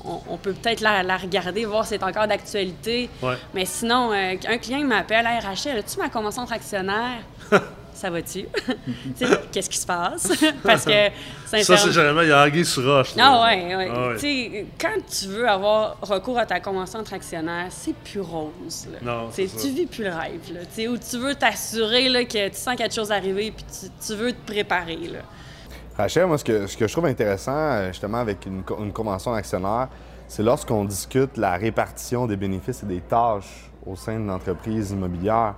On, 0.05 0.21
on 0.31 0.37
peut 0.37 0.53
peut-être 0.53 0.81
la, 0.81 1.05
la 1.05 1.17
regarder, 1.17 1.65
voir 1.65 1.85
si 1.87 1.91
c'est 1.91 2.03
encore 2.03 2.27
d'actualité. 2.27 3.09
Ouais. 3.23 3.37
Mais 3.55 3.65
sinon, 3.65 4.11
euh, 4.13 4.35
un 4.49 4.59
client 4.59 4.81
m'appelle, 4.81 5.25
hey, 5.27 5.39
Rachel, 5.39 5.79
as-tu 5.79 5.97
ma 6.01 6.09
convention 6.09 6.43
entre 6.43 6.55
actionnaires? 6.55 7.21
ça 7.95 8.11
va-tu? 8.11 8.47
Qu'est-ce 9.53 9.71
qui 9.71 9.79
se 9.79 9.87
passe? 9.87 10.29
Parce 10.63 10.85
que, 10.85 11.09
Ça, 11.47 11.77
c'est 11.77 11.93
généralement, 11.93 12.23
il 12.23 12.29
y 12.29 12.33
a 12.33 12.45
Anguille 12.45 12.65
sur 12.65 12.85
roche. 12.85 13.15
là. 13.15 13.25
Ah 13.27 13.45
ouais, 13.47 13.77
ouais. 13.77 13.91
Ah 13.95 14.09
ouais. 14.09 14.15
Tu 14.15 14.21
sais, 14.21 14.67
quand 14.81 15.01
tu 15.09 15.27
veux 15.29 15.49
avoir 15.49 15.97
recours 16.03 16.39
à 16.39 16.47
ta 16.47 16.61
convention 16.61 17.01
entre 17.01 17.15
actionnaires, 17.15 17.67
c'est 17.71 17.95
plus 17.95 18.21
rose. 18.21 18.89
Là. 18.93 18.99
Non, 19.03 19.29
Tu 19.35 19.45
vis 19.69 19.87
plus 19.87 20.05
le 20.05 20.11
rêve. 20.11 20.53
Là. 20.53 20.61
Tu 20.61 20.67
sais, 20.83 20.89
Où 20.89 20.97
tu 20.99 21.19
veux 21.19 21.35
t'assurer 21.35 22.09
là, 22.09 22.25
que 22.25 22.49
tu 22.49 22.57
sens 22.57 22.77
quelque 22.77 22.95
chose 22.95 23.13
arriver 23.13 23.53
puis 23.55 23.65
tu, 23.65 23.87
tu 24.07 24.15
veux 24.15 24.33
te 24.33 24.51
préparer. 24.51 24.97
Là. 24.97 25.19
Rachel, 25.97 26.27
moi, 26.27 26.39
ce 26.39 26.45
que, 26.45 26.67
ce 26.67 26.77
que 26.77 26.87
je 26.89 26.93
trouve 26.93 27.07
intéressant, 27.07 27.53
euh, 27.55 27.89
justement, 27.89 28.19
avec 28.19 28.47
une, 28.47 28.63
co- 28.63 28.79
une 28.83 28.93
convention 28.93 29.35
d'actionnaire, 29.35 29.89
c'est 30.27 30.43
lorsqu'on 30.43 30.85
discute 30.87 31.37
la 31.37 31.53
répartition 31.57 32.27
des 32.27 32.37
bénéfices 32.37 32.83
et 32.83 32.87
des 32.87 33.01
tâches 33.01 33.71
au 33.87 33.95
sein 33.97 34.17
d'une 34.17 34.31
entreprise 34.31 34.91
immobilière. 34.93 35.55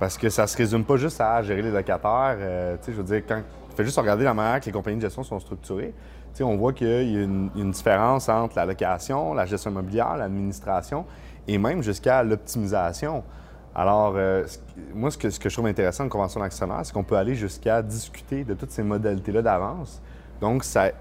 Parce 0.00 0.16
que 0.16 0.30
ça 0.30 0.46
se 0.46 0.56
résume 0.56 0.82
pas 0.82 0.96
juste 0.96 1.20
à 1.20 1.42
gérer 1.42 1.60
les 1.60 1.70
locataires. 1.70 2.36
Euh, 2.38 2.76
je 2.86 2.92
veux 2.92 3.02
dire, 3.02 3.22
quand 3.28 3.42
fais 3.76 3.84
juste 3.84 3.98
regarder 3.98 4.24
la 4.24 4.32
manière 4.32 4.58
que 4.58 4.64
les 4.64 4.72
compagnies 4.72 4.96
de 4.96 5.02
gestion 5.02 5.22
sont 5.22 5.38
structurées, 5.38 5.92
tu 6.32 6.38
sais, 6.38 6.42
on 6.42 6.56
voit 6.56 6.72
qu'il 6.72 6.88
y 6.88 7.18
a 7.18 7.22
une, 7.22 7.70
différence 7.70 8.30
entre 8.30 8.56
la 8.56 8.64
location, 8.64 9.34
la 9.34 9.44
gestion 9.44 9.70
immobilière, 9.70 10.16
l'administration 10.16 11.04
et 11.46 11.58
même 11.58 11.82
jusqu'à 11.82 12.22
l'optimisation. 12.22 13.22
Alors, 13.74 14.14
euh, 14.16 14.46
moi, 14.94 15.10
ce 15.10 15.18
que, 15.18 15.28
je 15.28 15.54
trouve 15.54 15.66
intéressant 15.66 16.04
de 16.04 16.08
convention 16.08 16.40
d'actionnaire, 16.40 16.80
c'est 16.82 16.94
qu'on 16.94 17.04
peut 17.04 17.16
aller 17.16 17.34
jusqu'à 17.34 17.82
discuter 17.82 18.42
de 18.42 18.54
toutes 18.54 18.70
ces 18.70 18.82
modalités-là 18.82 19.42
d'avance. 19.42 20.00
Donc, 20.40 20.64
ça, 20.64 20.92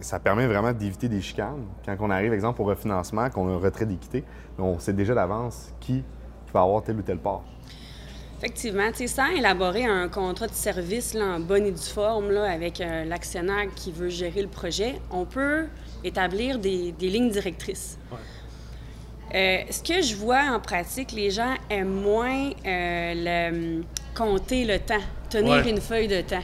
ça 0.00 0.18
permet 0.18 0.46
vraiment 0.46 0.72
d'éviter 0.72 1.10
des 1.10 1.20
chicanes. 1.20 1.66
Quand 1.84 1.94
on 2.00 2.08
arrive, 2.08 2.32
exemple, 2.32 2.62
au 2.62 2.64
refinancement, 2.64 3.28
qu'on 3.28 3.48
a 3.48 3.52
un 3.52 3.58
retrait 3.58 3.84
d'équité, 3.84 4.24
on 4.58 4.78
sait 4.78 4.94
déjà 4.94 5.14
d'avance 5.14 5.74
qui, 5.78 6.02
qui 6.46 6.52
va 6.54 6.62
avoir 6.62 6.82
telle 6.82 6.96
ou 6.96 7.02
telle 7.02 7.18
part. 7.18 7.42
Effectivement, 8.38 8.90
tu 8.92 8.98
sais, 8.98 9.06
sans 9.06 9.28
élaborer 9.30 9.84
un 9.86 10.08
contrat 10.08 10.46
de 10.46 10.52
service 10.54 11.14
là, 11.14 11.24
en 11.24 11.40
bonne 11.40 11.66
et 11.66 11.70
due 11.72 11.80
forme 11.80 12.30
là, 12.30 12.44
avec 12.50 12.80
euh, 12.80 13.04
l'actionnaire 13.04 13.66
qui 13.74 13.90
veut 13.92 14.10
gérer 14.10 14.42
le 14.42 14.48
projet, 14.48 14.96
on 15.10 15.24
peut 15.24 15.66
établir 16.04 16.58
des, 16.58 16.92
des 16.92 17.08
lignes 17.08 17.30
directrices. 17.30 17.98
Euh, 19.34 19.58
ce 19.70 19.82
que 19.82 20.02
je 20.02 20.14
vois 20.14 20.42
en 20.52 20.60
pratique, 20.60 21.12
les 21.12 21.30
gens 21.30 21.54
aiment 21.70 22.00
moins 22.02 22.50
euh, 22.66 23.50
le, 23.50 23.82
compter 24.14 24.64
le 24.64 24.78
temps, 24.78 24.94
tenir 25.30 25.64
Ouais. 25.64 25.70
une 25.70 25.80
feuille 25.80 26.08
de 26.08 26.20
temps. 26.20 26.42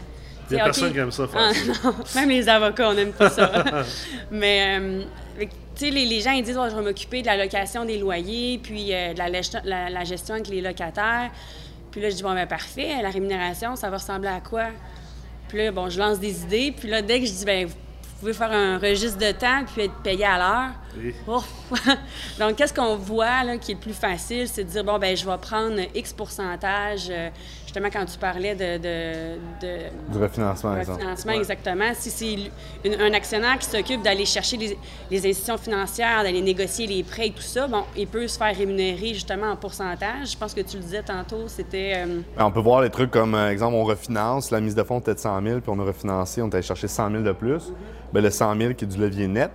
Il 0.50 0.56
y 0.56 0.60
a 0.60 0.64
personne 0.64 0.92
qui 0.92 0.98
aime 0.98 1.12
ça, 1.12 1.26
ah, 1.34 1.50
non, 1.84 1.94
même 2.16 2.28
les 2.30 2.48
avocats, 2.48 2.88
on 2.90 2.94
n'aime 2.94 3.12
pas 3.12 3.30
ça. 3.30 3.64
Mais, 4.30 4.78
euh, 4.80 5.02
que, 5.38 5.44
tu 5.44 5.50
sais, 5.76 5.90
les, 5.90 6.04
les 6.04 6.20
gens, 6.20 6.32
ils 6.32 6.42
disent, 6.42 6.58
Oh, 6.60 6.66
je 6.70 6.74
vais 6.76 6.82
m'occuper 6.82 7.22
de 7.22 7.26
la 7.26 7.36
location 7.36 7.84
des 7.84 7.98
loyers, 7.98 8.58
puis 8.62 8.92
euh, 8.92 9.12
de 9.14 9.18
la- 9.64 9.90
la 9.90 10.04
gestion 10.04 10.34
avec 10.34 10.48
les 10.48 10.60
locataires. 10.60 11.30
Puis 11.92 12.00
là, 12.00 12.08
je 12.08 12.16
dis, 12.16 12.22
bon, 12.22 12.34
ben 12.34 12.46
parfait, 12.46 13.02
la 13.02 13.10
rémunération, 13.10 13.76
ça 13.76 13.90
va 13.90 13.98
ressembler 13.98 14.28
à 14.28 14.40
quoi? 14.40 14.68
Puis 15.46 15.58
là, 15.58 15.70
bon, 15.70 15.90
je 15.90 15.98
lance 15.98 16.18
des 16.18 16.42
idées. 16.42 16.74
Puis 16.76 16.88
là, 16.88 17.02
dès 17.02 17.20
que 17.20 17.26
je 17.26 17.32
dis, 17.32 17.44
ben 17.44 17.66
vous 17.66 17.74
pouvez 18.18 18.32
faire 18.32 18.50
un 18.50 18.78
registre 18.78 19.18
de 19.18 19.30
temps 19.32 19.64
puis 19.70 19.82
être 19.82 20.02
payé 20.02 20.24
à 20.24 20.38
l'heure. 20.38 20.70
Oui. 20.98 21.14
Oh. 21.26 21.42
Donc, 22.38 22.56
qu'est-ce 22.56 22.74
qu'on 22.74 22.96
voit 22.96 23.44
là, 23.44 23.56
qui 23.56 23.72
est 23.72 23.74
le 23.74 23.80
plus 23.80 23.94
facile? 23.94 24.46
C'est 24.48 24.64
de 24.64 24.68
dire, 24.68 24.84
bon, 24.84 24.98
ben 24.98 25.16
je 25.16 25.24
vais 25.24 25.38
prendre 25.38 25.78
X 25.94 26.12
pourcentage. 26.12 27.08
euh, 27.10 27.30
justement, 27.64 27.88
quand 27.90 28.04
tu 28.04 28.18
parlais 28.18 28.54
de- 28.54 28.76
de- 28.76 29.38
de, 29.66 30.12
Du 30.12 30.18
refinancement, 30.22 30.70
par 30.70 30.74
le 30.74 30.80
exemple. 30.80 31.00
financement, 31.00 31.32
Ouais. 31.32 31.38
exactement. 31.38 31.90
Si 31.94 32.10
c'est 32.10 32.34
une- 32.84 33.00
un 33.00 33.12
actionnaire 33.14 33.58
qui 33.58 33.66
s'occupe 33.66 34.02
d'aller 34.02 34.26
chercher 34.26 34.58
les, 34.58 34.78
les 35.10 35.18
institutions 35.26 35.56
financières, 35.56 36.22
d'aller 36.22 36.42
négocier 36.42 36.86
les 36.86 37.02
prêts 37.02 37.28
et 37.28 37.32
tout 37.32 37.40
ça, 37.40 37.66
bon, 37.66 37.84
il 37.96 38.06
peut 38.06 38.28
se 38.28 38.36
faire 38.36 38.54
rémunérer 38.54 39.14
justement 39.14 39.46
en 39.52 39.56
pourcentage. 39.56 40.32
Je 40.32 40.36
pense 40.36 40.52
que 40.52 40.60
tu 40.60 40.76
le 40.76 40.82
disais 40.82 41.02
tantôt, 41.02 41.48
c'était... 41.48 41.94
euh, 41.96 42.20
Ben, 42.36 42.44
On 42.44 42.50
peut 42.50 42.60
voir 42.60 42.82
les 42.82 42.90
trucs 42.90 43.10
comme, 43.10 43.34
euh, 43.34 43.50
exemple, 43.50 43.74
on 43.76 43.84
refinance, 43.84 44.50
la 44.50 44.60
mise 44.60 44.74
de 44.74 44.82
fonds 44.82 44.98
était 45.00 45.14
de 45.14 45.18
100 45.20 45.40
000, 45.42 45.60
puis 45.60 45.70
on 45.74 45.78
a 45.80 45.84
refinancé, 45.84 46.42
on 46.42 46.50
est 46.50 46.54
allé 46.54 46.62
chercher 46.62 46.88
100 46.88 47.10
000 47.10 47.22
de 47.22 47.32
plus. 47.32 47.72
Ben, 48.12 48.22
le 48.22 48.30
100 48.30 48.54
000 48.58 48.74
qui 48.74 48.84
est 48.84 48.88
du 48.88 48.98
levier 48.98 49.26
net, 49.28 49.50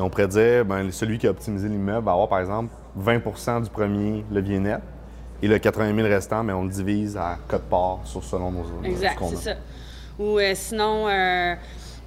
on 0.00 0.08
pourrait 0.08 0.28
dire, 0.28 0.64
ben, 0.64 0.90
celui 0.90 1.18
qui 1.18 1.26
a 1.26 1.30
optimisé 1.30 1.68
l'immeuble 1.68 2.04
va 2.04 2.12
avoir, 2.12 2.28
par 2.28 2.40
exemple, 2.40 2.72
20% 2.98 3.64
du 3.64 3.70
premier 3.70 4.24
levier 4.30 4.58
net, 4.58 4.80
et 5.42 5.48
le 5.48 5.58
80 5.58 5.94
000 5.94 6.08
restant, 6.08 6.44
ben, 6.44 6.54
on 6.54 6.64
le 6.64 6.70
divise 6.70 7.16
à 7.16 7.38
code 7.48 7.62
part 7.62 8.00
sur 8.04 8.22
selon 8.22 8.52
nos 8.52 8.64
Exact, 8.84 9.18
ce 9.20 9.36
c'est 9.36 9.50
ça. 9.50 9.56
Ou 10.18 10.38
euh, 10.38 10.52
sinon, 10.54 11.08
euh, 11.08 11.54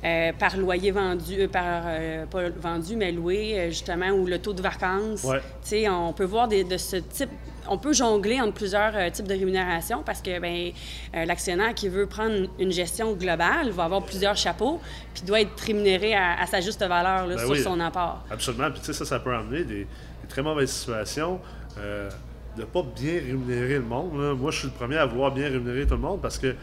euh, 0.06 0.32
par 0.38 0.56
loyer 0.56 0.92
vendu, 0.92 1.34
euh, 1.40 1.48
par, 1.48 1.84
euh, 1.86 2.26
pas 2.28 2.50
vendu, 2.50 2.96
mais 2.96 3.12
loué, 3.12 3.68
justement, 3.70 4.10
ou 4.10 4.28
le 4.28 4.38
taux 4.38 4.54
de 4.54 4.62
vacances. 4.62 5.24
Ouais. 5.24 5.40
Tu 5.64 5.70
sais, 5.70 5.90
on 5.90 6.14
peut 6.14 6.26
voir 6.26 6.48
des, 6.48 6.64
de 6.64 6.78
ce 6.78 6.98
type. 6.98 7.32
On 7.70 7.78
peut 7.78 7.94
jongler 7.94 8.40
entre 8.42 8.54
plusieurs 8.54 8.96
euh, 8.96 9.10
types 9.10 9.28
de 9.28 9.34
rémunération 9.34 10.04
parce 10.04 10.22
que 10.22 10.40
ben, 10.40 10.72
euh, 11.16 11.26
l'actionnaire 11.26 11.74
qui 11.74 11.90
veut 11.90 12.06
prendre 12.08 12.48
une 12.60 12.72
gestion 12.72 13.14
globale 13.14 13.70
va 13.72 13.86
avoir 13.86 14.04
plusieurs 14.04 14.36
chapeaux 14.38 14.80
puis 15.14 15.24
doit 15.24 15.42
être 15.42 15.60
rémunéré 15.60 16.14
à, 16.16 16.40
à 16.40 16.46
sa 16.46 16.62
juste 16.62 16.80
valeur 16.82 17.28
là, 17.28 17.36
Ben 17.36 17.40
sur 17.40 17.50
oui. 17.52 17.62
son 17.62 17.80
apport. 17.80 18.24
Absolument. 18.30 18.70
Puis 18.72 18.80
tu 18.82 18.86
sais, 18.88 18.94
ça, 18.94 19.06
ça 19.06 19.20
peut 19.20 19.34
amener 19.34 19.64
des, 19.64 19.84
des 19.86 20.28
très 20.30 20.42
mauvaises 20.42 20.72
situations 20.72 21.40
euh, 21.80 22.10
de 22.56 22.62
ne 22.62 22.66
pas 22.66 22.84
bien 22.96 23.14
rémunérer 23.16 23.76
le 23.76 23.82
monde. 23.82 24.20
là. 24.22 24.34
Moi, 24.34 24.52
je 24.52 24.60
suis 24.60 24.68
le 24.68 24.74
premier 24.74 24.98
à 24.98 25.06
vouloir 25.06 25.32
bien 25.32 25.50
rémunérer 25.50 25.86
tout 25.86 25.96
le 25.96 26.00
monde 26.02 26.22
parce 26.22 26.38
que, 26.38 26.56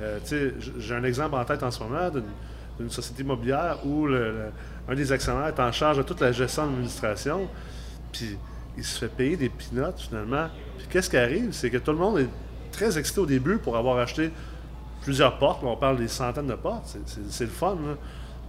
euh, 0.00 0.18
tu 0.22 0.28
sais, 0.28 0.54
j- 0.60 0.72
j'ai 0.78 0.94
un 0.94 1.04
exemple 1.04 1.34
en 1.36 1.44
tête 1.44 1.62
en 1.62 1.70
ce 1.70 1.82
moment 1.82 2.10
d'une 2.10 2.24
d'une 2.78 2.90
société 2.90 3.22
immobilière 3.24 3.78
où 3.84 4.06
le- 4.06 4.30
le- 4.30 4.52
un 4.88 4.94
des 4.94 5.10
actionnaires 5.10 5.48
est 5.48 5.58
en 5.58 5.72
charge 5.72 5.96
de 5.96 6.04
toute 6.04 6.20
la 6.20 6.30
gestion 6.30 6.64
de 6.66 6.70
l'administration. 6.70 7.48
Puis 8.12 8.38
il 8.76 8.84
se 8.84 8.98
fait 8.98 9.08
payer 9.08 9.36
des 9.36 9.48
peanuts 9.48 9.96
finalement. 9.98 10.48
Puis 10.78 10.86
qu'est-ce 10.90 11.10
qui 11.10 11.16
arrive? 11.16 11.52
C'est 11.52 11.70
que 11.70 11.78
tout 11.78 11.92
le 11.92 11.98
monde 11.98 12.18
est 12.18 12.28
très 12.72 12.96
excité 12.98 13.20
au 13.20 13.26
début 13.26 13.58
pour 13.58 13.76
avoir 13.76 13.98
acheté 13.98 14.30
plusieurs 15.02 15.38
portes. 15.38 15.62
Là, 15.62 15.68
on 15.70 15.76
parle 15.76 15.96
des 15.98 16.08
centaines 16.08 16.46
de 16.46 16.54
portes. 16.54 16.96
C'est- 17.30 17.44
le 17.44 17.50
fun. 17.50 17.74
là. 17.74 17.94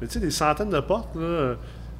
Mais 0.02 0.08
tu 0.08 0.14
sais, 0.14 0.20
des 0.20 0.32
centaines 0.32 0.70
de 0.70 0.80
portes, 0.80 1.16
là, 1.16 1.56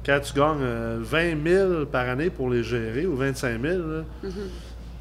quand 0.06 0.18
tu 0.22 0.32
gagnes 0.32 0.58
euh, 0.62 0.98
20 1.00 1.42
000 1.44 1.86
par 1.86 2.08
année 2.08 2.30
pour 2.30 2.48
les 2.50 2.62
gérer 2.62 3.04
ou 3.06 3.16
25 3.16 3.60
000, 3.60 3.78
là, 3.78 4.02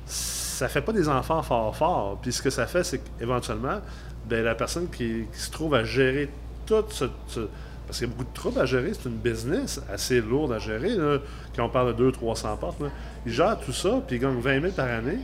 ça 0.06 0.68
fait 0.68 0.82
pas 0.82 0.92
des 0.92 1.08
enfants 1.08 1.42
fort 1.42 1.76
fort. 1.76 2.20
Puis 2.22 2.34
ce 2.34 2.42
que 2.42 2.50
ça 2.50 2.68
fait, 2.68 2.84
c'est 2.84 3.00
qu'éventuellement, 3.18 3.80
ben, 4.28 4.44
la 4.44 4.56
personne 4.56 4.88
qui, 4.90 5.24
qui 5.32 5.40
se 5.40 5.52
trouve 5.52 5.74
à 5.76 5.84
gérer 5.84 6.30
tout 6.66 6.84
ce, 6.90 7.06
ce- 7.28 7.48
parce 7.88 7.98
qu'il 8.00 8.08
y 8.08 8.12
a 8.12 8.14
beaucoup 8.14 8.30
de 8.30 8.34
troubles 8.36 8.60
à 8.60 8.66
gérer, 8.66 8.92
c'est 8.94 9.10
une 9.10 9.16
business 9.18 9.82
assez 9.92 10.22
lourde 10.22 10.52
à 10.52 10.60
gérer. 10.60 10.96
Là, 10.96 11.18
on 11.62 11.70
parle 11.70 11.96
de 11.96 12.12
200-300 12.12 12.58
portes, 12.60 12.80
là. 12.82 12.88
il 13.26 13.32
gère 13.32 13.58
tout 13.60 13.74
ça, 13.74 14.02
puis 14.08 14.18
il 14.18 14.20
gagne 14.20 14.40
20 14.40 14.62
000 14.62 14.74
par 14.74 14.88
année. 14.88 15.20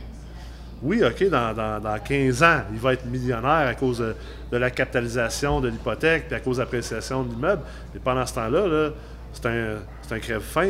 Oui, 0.82 1.02
OK, 1.02 1.28
dans, 1.30 1.54
dans- 1.54 1.80
dans 1.80 1.98
15 1.98 2.42
ans, 2.42 2.60
il 2.72 2.78
va 2.78 2.92
être 2.92 3.06
millionnaire 3.06 3.66
à 3.68 3.74
cause 3.74 3.98
de, 3.98 4.14
de 4.52 4.56
la 4.58 4.70
capitalisation 4.70 5.60
de 5.60 5.68
l'hypothèque, 5.68 6.26
puis 6.28 6.36
à 6.36 6.40
cause 6.40 6.56
de 6.58 6.62
l'appréciation 6.62 7.22
de 7.24 7.30
l'immeuble. 7.30 7.62
Mais 7.94 8.00
pendant 8.04 8.26
ce 8.26 8.34
temps-là, 8.34 8.66
là, 8.66 8.90
c'est 9.32 9.46
un, 9.46 9.76
un 10.10 10.18
crève-fin. 10.18 10.68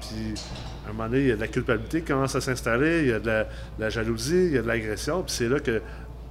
Puis, 0.00 0.34
à 0.86 0.90
un 0.90 0.92
moment 0.92 1.08
donné, 1.08 1.20
il 1.22 1.26
y 1.28 1.32
a 1.32 1.36
de 1.36 1.40
la 1.40 1.48
culpabilité 1.48 2.00
qui 2.02 2.06
commence 2.12 2.34
à 2.36 2.40
s'installer, 2.40 3.00
il 3.02 3.08
y 3.08 3.12
a 3.12 3.18
de 3.18 3.26
la, 3.26 3.44
de 3.44 3.48
la 3.80 3.90
jalousie, 3.90 4.46
il 4.46 4.52
y 4.54 4.58
a 4.58 4.62
de 4.62 4.68
l'agression, 4.68 5.22
puis 5.22 5.32
c'est 5.34 5.48
là 5.48 5.58
que 5.58 5.80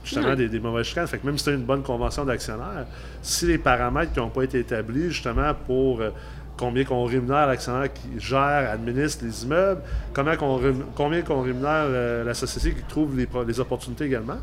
justement 0.03 0.29
Ouais. 0.29 0.35
des, 0.35 0.47
des 0.49 0.59
mauvaises 0.59 0.85
chicanes. 0.87 1.05
Fait 1.07 1.17
que 1.19 1.25
même 1.25 1.37
si 1.37 1.43
tu 1.43 1.49
as 1.51 1.53
une 1.53 1.63
bonne 1.65 1.83
convention 1.83 2.23
d'actionnaire, 2.25 2.85
si 3.21 3.45
les 3.45 3.57
paramètres 3.57 4.13
qui 4.13 4.19
n'ont 4.19 4.29
pas 4.29 4.43
été 4.43 4.59
établis 4.59 5.09
justement 5.11 5.53
pour 5.67 6.01
euh, 6.01 6.09
combien 6.57 6.83
qu'on 6.83 7.05
rémunère 7.05 7.47
l'actionnaire 7.47 7.91
qui 7.91 8.19
gère, 8.19 8.69
administre 8.71 9.25
les 9.25 9.43
immeubles, 9.43 9.81
comment 10.13 10.35
qu'on 10.35 10.59
combien 10.95 11.21
qu'on 11.21 11.41
rémunère 11.41 11.85
euh, 11.87 12.23
la 12.23 12.33
société 12.33 12.73
qui 12.75 12.83
trouve 12.83 13.17
les, 13.17 13.59
opportunités 13.59 14.05
également. 14.05 14.37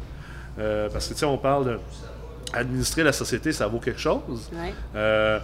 Euh, 0.59 0.88
parce 0.90 1.07
que 1.09 1.14
tu 1.14 1.21
sais, 1.21 1.27
on 1.27 1.38
parle 1.38 1.64
de 1.66 1.79
administrer 2.53 3.03
la 3.03 3.12
société, 3.12 3.53
ça 3.53 3.66
vaut 3.66 3.79
quelque 3.79 4.01
chose. 4.01 4.51
Ouais. 4.53 4.73
Euh, 4.97 5.38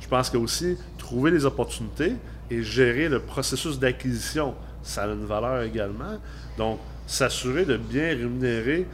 je 0.00 0.08
pense 0.08 0.30
que 0.30 0.36
aussi 0.36 0.76
trouver 0.98 1.30
les 1.30 1.44
opportunités 1.44 2.14
et 2.50 2.62
gérer 2.62 3.08
le 3.08 3.20
processus 3.20 3.78
d'acquisition, 3.78 4.54
ça 4.82 5.04
a 5.04 5.06
une 5.06 5.26
valeur 5.26 5.62
également. 5.62 6.18
Donc, 6.56 6.78
s'assurer 7.06 7.64
de 7.64 7.76
bien 7.76 8.08
rémunérer 8.08 8.86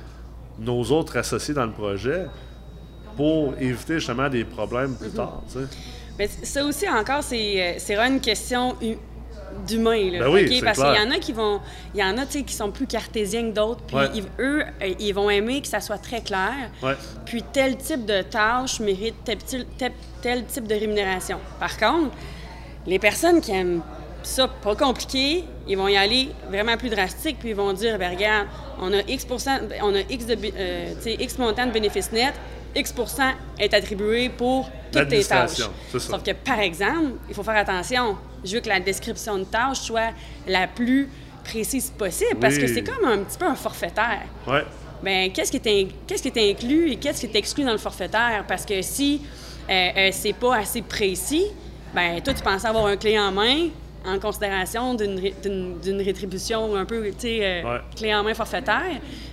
nos 0.59 0.83
autres 0.85 1.17
associés 1.17 1.55
dans 1.55 1.67
le 1.67 1.73
projet 1.73 2.27
pour 3.17 3.55
éviter 3.59 3.95
justement 3.95 4.29
des 4.29 4.45
problèmes 4.45 4.95
plus 4.95 5.11
tard. 5.11 5.43
tu 5.47 5.61
sais. 5.61 5.67
Mais 6.19 6.29
ça 6.29 6.65
aussi, 6.65 6.89
encore, 6.89 7.23
c'est 7.23 7.77
euh, 7.79 7.95
vraiment 7.97 8.15
une 8.17 8.21
question 8.21 8.77
hu- 8.83 8.97
d'humain. 9.67 10.11
Ben 10.19 10.29
oui, 10.29 10.61
Parce 10.63 10.79
qu'il 10.79 10.87
y 11.03 11.07
en 11.07 11.11
a 11.11 11.19
qui 11.19 11.33
vont. 11.33 11.61
Il 11.95 12.01
y 12.01 12.05
en 12.05 12.17
a, 12.19 12.27
qui 12.27 12.53
sont 12.55 12.71
plus 12.71 12.87
cartésiens 12.87 13.43
que 13.51 13.55
d'autres. 13.55 13.83
Puis 13.87 13.97
Ouais. 13.97 14.09
ils- 14.15 14.25
eux, 14.39 14.63
euh, 14.83 14.95
ils 14.99 15.13
vont 15.13 15.31
aimer 15.31 15.61
que 15.63 15.69
ça 15.69 15.81
soit 15.81 15.99
très 15.99 16.21
clair. 16.21 16.71
Ouais. 16.83 16.95
Puis 17.25 17.43
tel 17.53 17.77
type 17.77 18.05
de 18.05 18.23
tâche 18.23 18.81
mérite 18.81 19.15
tel, 19.25 19.39
tel- 19.39 19.67
tel- 19.79 19.93
tel 20.23 20.45
type 20.47 20.67
de 20.67 20.75
rémunération. 20.75 21.39
Par 21.61 21.77
contre, 21.79 22.15
les 22.87 22.99
personnes 22.99 23.41
qui 23.41 23.53
aiment 23.53 23.83
ça 24.23 24.49
pas 24.49 24.75
compliqué, 24.75 25.45
ils 25.69 25.77
vont 25.79 25.87
y 25.89 25.97
aller 25.97 26.29
vraiment 26.51 26.77
plus 26.77 26.89
drastique, 26.91 27.37
puis 27.39 27.51
ils 27.51 27.55
vont 27.55 27.73
dire, 27.73 27.97
ben 27.99 28.13
regarde, 28.15 28.49
on 28.81 28.93
a 28.93 29.01
X, 29.09 29.25
on 29.83 29.95
a 29.95 30.01
X, 30.11 30.27
de, 30.27 30.37
euh, 30.57 30.95
X 31.07 31.39
montant 31.39 31.67
de 31.67 31.71
bénéfices 31.71 32.11
nets, 32.11 32.35
X 32.77 32.95
est 33.59 33.73
attribué 33.75 34.29
pour 34.29 34.71
toutes 34.93 35.09
tes 35.09 35.25
tâches. 35.25 35.51
Ça. 35.51 35.71
Sauf 35.99 36.23
que, 36.23 36.33
par 36.33 36.61
exemple, 36.61 37.13
il 37.29 37.35
faut 37.35 37.43
faire 37.43 37.57
attention. 37.57 38.17
Je 38.45 38.55
veux 38.55 38.61
que 38.61 38.69
la 38.69 38.81
description 38.81 39.39
de 39.39 39.45
tâche 39.45 39.79
soit 39.81 40.13
la 40.47 40.67
plus 40.69 41.09
précise 41.43 41.91
possible, 41.91 42.39
parce 42.41 42.59
que 42.59 42.67
c'est 42.67 42.83
comme 42.83 43.05
un 43.05 43.19
petit 43.19 43.39
peu 43.39 43.47
un 43.47 43.55
forfaitaire 43.55 44.23
Ouais. 44.47 44.65
ben 45.03 45.31
qu'est-ce 45.33 45.51
qui 45.53 45.59
est 45.59 45.67
in- 45.85 45.89
qu'est-ce 46.07 46.23
qui 46.23 46.29
est 46.37 46.51
inclus 46.51 46.91
et 46.91 46.97
qu'est-ce 46.97 47.21
qui 47.21 47.27
est 47.27 47.37
exclu 47.39 47.65
dans 47.65 47.73
le 47.73 47.79
forfaitaire? 47.79 48.45
Parce 48.49 48.65
que 48.67 48.83
si 48.83 49.23
euh, 49.71 49.89
euh, 49.97 50.09
c'est 50.13 50.33
pas 50.33 50.57
assez 50.57 50.83
précis 50.83 51.47
ben 51.95 52.21
toi 52.21 52.35
tu 52.35 52.43
pensais 52.43 52.67
avoir 52.67 52.87
un 52.87 52.97
clé 52.97 53.17
en 53.19 53.31
main 53.31 53.69
en 54.07 54.19
considération 54.19 54.95
d'une 54.95 55.19
ré- 55.19 55.35
d'une 55.43 55.79
d'une 55.81 56.01
rétribution 56.01 56.77
un 56.77 56.85
peu 56.85 57.03
tu 57.11 57.15
sais 57.19 57.39
euh, 57.43 57.63
Ouais. 57.65 57.81
clé 57.97 58.15
en 58.15 58.23
main 58.23 58.35
forfaitaire 58.35 58.83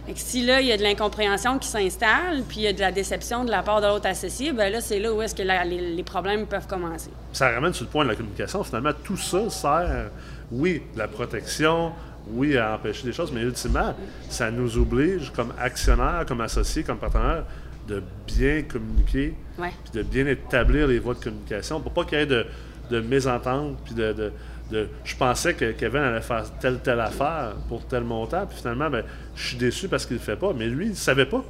Fait 0.06 0.14
que 0.14 0.20
si 0.20 0.46
là 0.46 0.62
il 0.62 0.68
y 0.68 0.72
a 0.72 0.78
de 0.78 0.84
l'incompréhension 0.84 1.60
qui 1.60 1.68
s'installe 1.68 2.44
puis 2.48 2.58
il 2.60 2.64
y 2.64 2.68
a 2.68 2.74
de 2.74 2.80
la 2.80 2.92
déception 2.92 3.46
de 3.46 3.52
la 3.52 3.62
part 3.64 3.82
de 3.82 3.88
l'autre 3.88 4.08
associé 4.08 4.52
ben 4.52 4.72
là 4.72 4.82
c'est 4.82 5.00
là 5.00 5.14
où 5.14 5.22
est-ce 5.22 5.36
que 5.36 5.44
la- 5.44 5.64
les, 5.64 5.80
les 5.96 6.04
problèmes 6.04 6.46
peuvent 6.48 6.68
commencer 6.68 7.10
ça 7.32 7.50
ramène 7.52 7.74
sur 7.74 7.86
le 7.86 7.90
point 7.92 8.04
de 8.04 8.10
la 8.10 8.16
communication. 8.16 8.64
Finalement, 8.64 8.92
tout 9.04 9.18
ça 9.18 9.50
sert, 9.50 10.12
oui, 10.52 10.84
la 10.96 11.08
protection, 11.08 11.92
oui, 12.28 12.56
à 12.58 12.76
empêcher 12.76 13.06
des 13.08 13.12
choses, 13.14 13.32
mais 13.32 13.42
ultimement, 13.42 13.96
ça 14.30 14.52
nous 14.52 14.78
oblige, 14.78 15.32
comme 15.36 15.52
actionnaires, 15.60 16.26
comme 16.28 16.42
associés, 16.42 16.84
comme 16.84 16.98
partenaires, 17.00 17.44
de 17.88 18.04
bien 18.28 18.62
communiquer, 18.62 19.34
puis 19.58 19.72
de 19.96 20.04
bien 20.04 20.28
établir 20.28 20.86
les 20.88 21.00
voies 21.00 21.16
de 21.16 21.24
communication 21.24 21.82
pour 21.82 21.92
pas 21.92 22.06
qu'il 22.06 22.20
y 22.20 22.22
ait 22.22 22.26
de, 22.28 22.46
de 22.92 23.00
mésententes, 23.02 23.78
puis 23.84 23.96
de, 23.96 24.14
de- 24.14 24.32
de- 24.74 24.90
Je 25.04 25.16
pensais 25.16 25.54
que 25.54 25.72
Kevin 25.72 26.02
allait 26.02 26.22
faire 26.22 26.44
telle, 26.60 26.80
telle 26.80 27.00
affaire 27.00 27.54
pour 27.70 27.86
tel 27.86 28.04
montant, 28.04 28.46
puis 28.46 28.58
finalement, 28.58 28.90
ben, 28.90 29.04
je 29.36 29.48
suis 29.48 29.58
déçu 29.58 29.88
parce 29.88 30.06
qu'il 30.06 30.18
le 30.18 30.22
fait 30.22 30.36
pas, 30.36 30.52
mais 30.54 30.66
lui, 30.68 30.86
il 30.88 30.92
ne 30.92 30.96
savait 30.96 31.26
pas. 31.26 31.44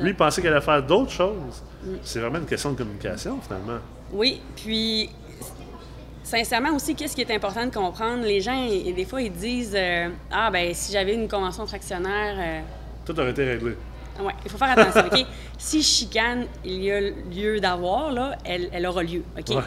Lui, 0.00 0.10
il 0.10 0.14
pensait 0.16 0.40
qu'il 0.40 0.50
allait 0.50 0.60
faire 0.60 0.82
d'autres 0.82 1.10
choses. 1.12 1.62
C'est 2.02 2.20
vraiment 2.20 2.38
une 2.38 2.46
question 2.46 2.72
de 2.72 2.76
communication, 2.78 3.38
finalement. 3.40 3.78
Oui, 4.12 4.40
puis 4.56 5.10
sincèrement 6.24 6.74
aussi, 6.74 6.94
qu'est-ce 6.94 7.14
qui 7.14 7.22
est 7.22 7.34
important 7.34 7.64
de 7.66 7.70
comprendre? 7.74 8.22
Les 8.24 8.40
gens, 8.40 8.66
et 8.70 8.92
des 8.92 9.04
fois, 9.04 9.22
ils 9.22 9.32
disent 9.32 9.74
euh, 9.76 10.08
Ah, 10.30 10.50
ben 10.50 10.72
si 10.74 10.92
j'avais 10.92 11.14
une 11.14 11.28
convention 11.28 11.66
fractionnaire. 11.66 12.36
euh, 12.38 12.60
Tout 13.06 13.18
aurait 13.18 13.30
été 13.30 13.44
réglé. 13.44 13.76
Ouais, 14.20 14.32
il 14.44 14.50
faut 14.50 14.58
faire 14.58 14.70
attention, 14.76 15.04
OK? 15.12 15.26
si 15.56 15.82
chicane, 15.82 16.46
il 16.64 16.82
y 16.82 16.90
a 16.92 17.00
lieu 17.00 17.60
d'avoir, 17.60 18.10
là, 18.12 18.36
elle, 18.44 18.68
elle 18.72 18.86
aura 18.86 19.02
lieu, 19.02 19.22
OK? 19.38 19.48
Ouais. 19.56 19.62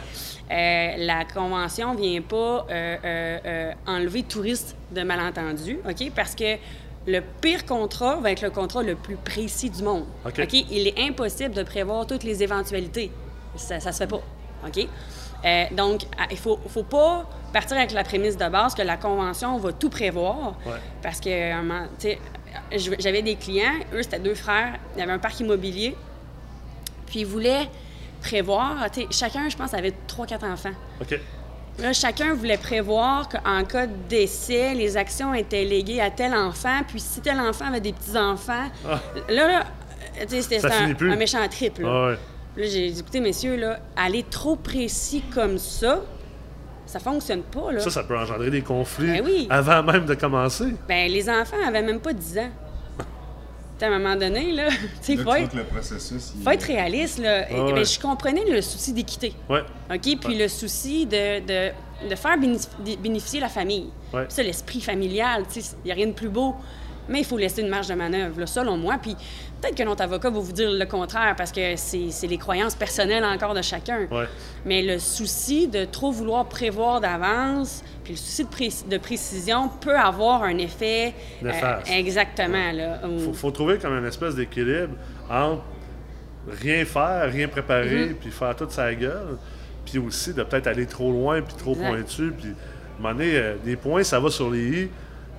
Euh, 0.50 0.94
la 1.06 1.24
convention 1.24 1.94
vient 1.94 2.20
pas 2.20 2.66
euh, 2.70 2.96
euh, 3.04 3.72
enlever 3.86 4.22
tout 4.24 4.40
risque 4.40 4.74
de 4.90 5.02
malentendu, 5.02 5.78
OK? 5.88 6.12
Parce 6.14 6.34
que 6.34 6.56
le 7.06 7.20
pire 7.40 7.64
contrat 7.66 8.16
va 8.16 8.30
être 8.30 8.42
le 8.42 8.50
contrat 8.50 8.82
le 8.82 8.94
plus 8.94 9.16
précis 9.16 9.70
du 9.70 9.82
monde, 9.82 10.04
OK. 10.26 10.52
Il 10.52 10.86
est 10.88 10.98
impossible 11.00 11.54
de 11.54 11.62
prévoir 11.62 12.06
toutes 12.06 12.24
les 12.24 12.42
éventualités. 12.42 13.10
Ça, 13.56 13.80
ça 13.80 13.90
se 13.92 13.98
fait 13.98 14.06
pas, 14.06 14.20
OK? 14.66 14.86
Euh, 15.44 15.64
donc, 15.72 16.02
à- 16.18 16.30
il 16.30 16.36
faut, 16.38 16.58
faut 16.68 16.84
pas 16.84 17.26
partir 17.52 17.76
avec 17.76 17.92
la 17.92 18.04
prémisse 18.04 18.36
de 18.36 18.48
base 18.48 18.74
que 18.74 18.82
la 18.82 18.96
convention 18.96 19.56
va 19.58 19.72
tout 19.72 19.90
prévoir, 19.90 20.54
Ouais. 20.64 20.74
parce 21.02 21.18
que, 21.20 21.52
j'avais 22.98 23.22
des 23.22 23.36
clients, 23.36 23.74
eux, 23.94 24.02
c'était 24.02 24.18
deux 24.18 24.34
frères, 24.34 24.78
il 24.94 25.00
y 25.00 25.02
avait 25.02 25.12
un 25.12 25.18
parc 25.18 25.38
immobilier, 25.40 25.96
puis 27.06 27.20
ils 27.20 27.26
voulaient 27.26 27.68
prévoir, 28.20 28.76
chacun, 29.10 29.48
je 29.48 29.56
pense, 29.56 29.74
avait 29.74 29.92
trois, 30.06 30.26
quatre 30.26 30.44
enfants. 30.44 30.72
OK. 31.00 31.18
Là, 31.78 31.92
chacun 31.92 32.34
voulait 32.34 32.58
prévoir 32.58 33.28
qu'en 33.28 33.64
cas 33.64 33.86
de 33.86 33.94
décès, 34.08 34.74
les 34.74 34.96
actions 34.96 35.32
étaient 35.32 35.64
léguées 35.64 36.00
à 36.00 36.10
tel 36.10 36.34
enfant, 36.34 36.80
puis 36.86 37.00
si 37.00 37.20
tel 37.20 37.40
enfant 37.40 37.66
avait 37.66 37.80
des 37.80 37.92
petits-enfants, 37.94 38.68
là, 39.28 39.46
là, 39.48 39.64
c'était 40.28 40.60
Ah. 40.62 40.84
Un, 41.00 41.10
un 41.12 41.16
méchant 41.16 41.46
triple. 41.48 41.82
Ah 41.86 42.08
ouais. 42.08 42.18
Là, 42.56 42.66
j'ai 42.68 42.90
dit, 42.90 43.00
écoutez, 43.00 43.20
messieurs, 43.20 43.56
là, 43.56 43.80
aller 43.96 44.22
trop 44.24 44.56
précis 44.56 45.22
comme 45.34 45.56
ça, 45.56 46.02
ça 46.92 47.00
fonctionne 47.00 47.42
pas, 47.42 47.72
là. 47.72 47.80
Ça, 47.80 47.90
ça 47.90 48.02
peut 48.04 48.16
engendrer 48.18 48.50
des 48.50 48.60
conflits 48.62 49.06
Ben 49.06 49.22
oui. 49.24 49.46
avant 49.50 49.82
même 49.82 50.04
de 50.06 50.14
commencer. 50.14 50.74
Ben, 50.86 51.10
les 51.10 51.28
enfants 51.30 51.56
avaient 51.66 51.82
même 51.82 52.00
pas 52.00 52.12
10 52.12 52.38
ans. 52.38 52.50
À 53.80 53.86
un 53.86 53.98
moment 53.98 54.14
donné, 54.14 54.52
là, 54.52 54.68
tu 55.04 55.16
sais, 55.16 55.16
Là, 55.16 55.16
faut 55.16 55.16
tu 55.16 55.22
vois 55.24 55.40
être, 55.40 55.50
que 55.50 55.56
le 55.56 55.64
processus, 55.64 56.32
il 56.36 56.42
faut 56.44 56.50
être 56.50 56.62
réaliste, 56.62 57.18
là. 57.18 57.50
Et- 57.50 57.54
Ah 57.58 57.64
ouais. 57.64 57.72
ben, 57.72 57.84
je 57.84 57.98
comprenais 57.98 58.44
le 58.48 58.60
souci 58.62 58.92
d'équité. 58.92 59.34
Ouais. 59.50 59.62
OK? 59.92 60.18
Puis 60.24 60.36
le 60.38 60.46
souci 60.46 61.04
de, 61.06 61.40
de, 61.40 62.08
de 62.08 62.14
faire 62.14 62.36
bénéf- 62.38 62.68
bénéficier 63.02 63.40
la 63.40 63.48
famille. 63.48 63.90
Ouais. 64.14 64.22
Puis 64.26 64.34
ça, 64.34 64.42
l'esprit 64.44 64.80
familial, 64.80 65.44
tu 65.52 65.60
sais, 65.62 65.74
il 65.84 65.86
n'y 65.86 65.90
a 65.90 65.94
rien 65.96 66.06
de 66.06 66.12
plus 66.12 66.28
beau. 66.28 66.54
Mais 67.08 67.20
il 67.20 67.24
faut 67.24 67.36
laisser 67.36 67.62
une 67.62 67.68
marge 67.68 67.88
de 67.88 67.94
manœuvre, 67.94 68.38
là, 68.40 68.46
selon 68.46 68.76
moi. 68.76 68.96
Puis 69.02 69.14
peut-être 69.60 69.76
que 69.76 69.82
notre 69.82 70.02
avocat 70.02 70.30
va 70.30 70.38
vous 70.38 70.52
dire 70.52 70.70
le 70.70 70.84
contraire 70.86 71.34
parce 71.36 71.50
que 71.50 71.74
c'est 71.76 72.26
les 72.28 72.38
croyances 72.38 72.74
personnelles 72.76 73.24
encore 73.24 73.54
de 73.54 73.62
chacun. 73.62 74.06
Ouais. 74.10 74.26
Mais 74.64 74.82
le 74.82 74.98
souci 74.98 75.66
de 75.68 75.84
trop 75.84 76.12
vouloir 76.12 76.46
prévoir 76.46 77.00
d'avance, 77.00 77.82
puis 78.04 78.12
le 78.12 78.18
souci 78.18 78.44
de, 78.44 78.48
pré- 78.48 78.68
de 78.88 78.98
précision 78.98 79.68
peut 79.80 79.96
avoir 79.96 80.44
un 80.44 80.58
effet. 80.58 81.12
euh, 81.44 81.50
exactement, 81.90 82.70
où- 83.04 83.18
faut, 83.18 83.32
faut 83.34 83.50
trouver 83.50 83.78
comme 83.78 83.96
une 83.98 84.06
espèce 84.06 84.34
d'équilibre 84.36 84.94
entre 85.28 85.62
rien 86.48 86.84
faire, 86.84 87.30
rien 87.30 87.48
préparer, 87.48 88.06
Mm-hmm. 88.06 88.14
puis 88.14 88.30
faire 88.30 88.56
toute 88.56 88.70
sa 88.72 88.94
gueule, 88.94 89.38
puis 89.84 89.98
aussi 89.98 90.32
de 90.34 90.42
peut-être 90.42 90.66
aller 90.66 90.86
trop 90.86 91.10
loin, 91.10 91.40
puis 91.42 91.54
trop 91.56 91.72
Exact. 91.72 91.88
pointu, 91.88 92.32
puis 92.32 92.48
à 92.48 92.98
un 92.98 93.02
moment 93.02 93.14
donné, 93.14 93.36
euh, 93.36 93.54
des 93.64 93.76
points, 93.76 94.02
ça 94.02 94.18
va 94.20 94.30
sur 94.30 94.50
les 94.50 94.82
i, 94.84 94.90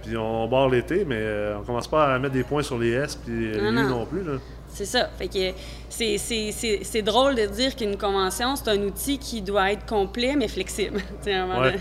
puis 0.03 0.17
on 0.17 0.47
barre 0.47 0.69
l'été, 0.69 1.05
mais 1.05 1.17
euh, 1.19 1.57
on 1.59 1.63
commence 1.63 1.87
pas 1.87 2.13
à 2.15 2.19
mettre 2.19 2.33
des 2.33 2.43
points 2.43 2.63
sur 2.63 2.77
les 2.77 2.91
s, 2.91 3.15
puis 3.23 3.51
les 3.51 3.61
Non, 3.61 3.81
i 3.81 3.85
non. 3.87 4.05
plus. 4.05 4.23
Là. 4.23 4.33
C'est 4.69 4.85
ça. 4.85 5.07
Fait 5.19 5.27
que 5.27 5.57
c'est- 5.89 7.01
drôle 7.03 7.35
de 7.35 7.45
dire 7.45 7.75
qu'une 7.75 7.95
convention, 7.97 8.55
c'est 8.55 8.69
un 8.69 8.81
outil 8.81 9.19
qui 9.19 9.41
doit 9.41 9.71
être 9.71 9.85
complet 9.85 10.35
mais 10.35 10.47
flexible. 10.47 10.99
Ouais. 11.25 11.75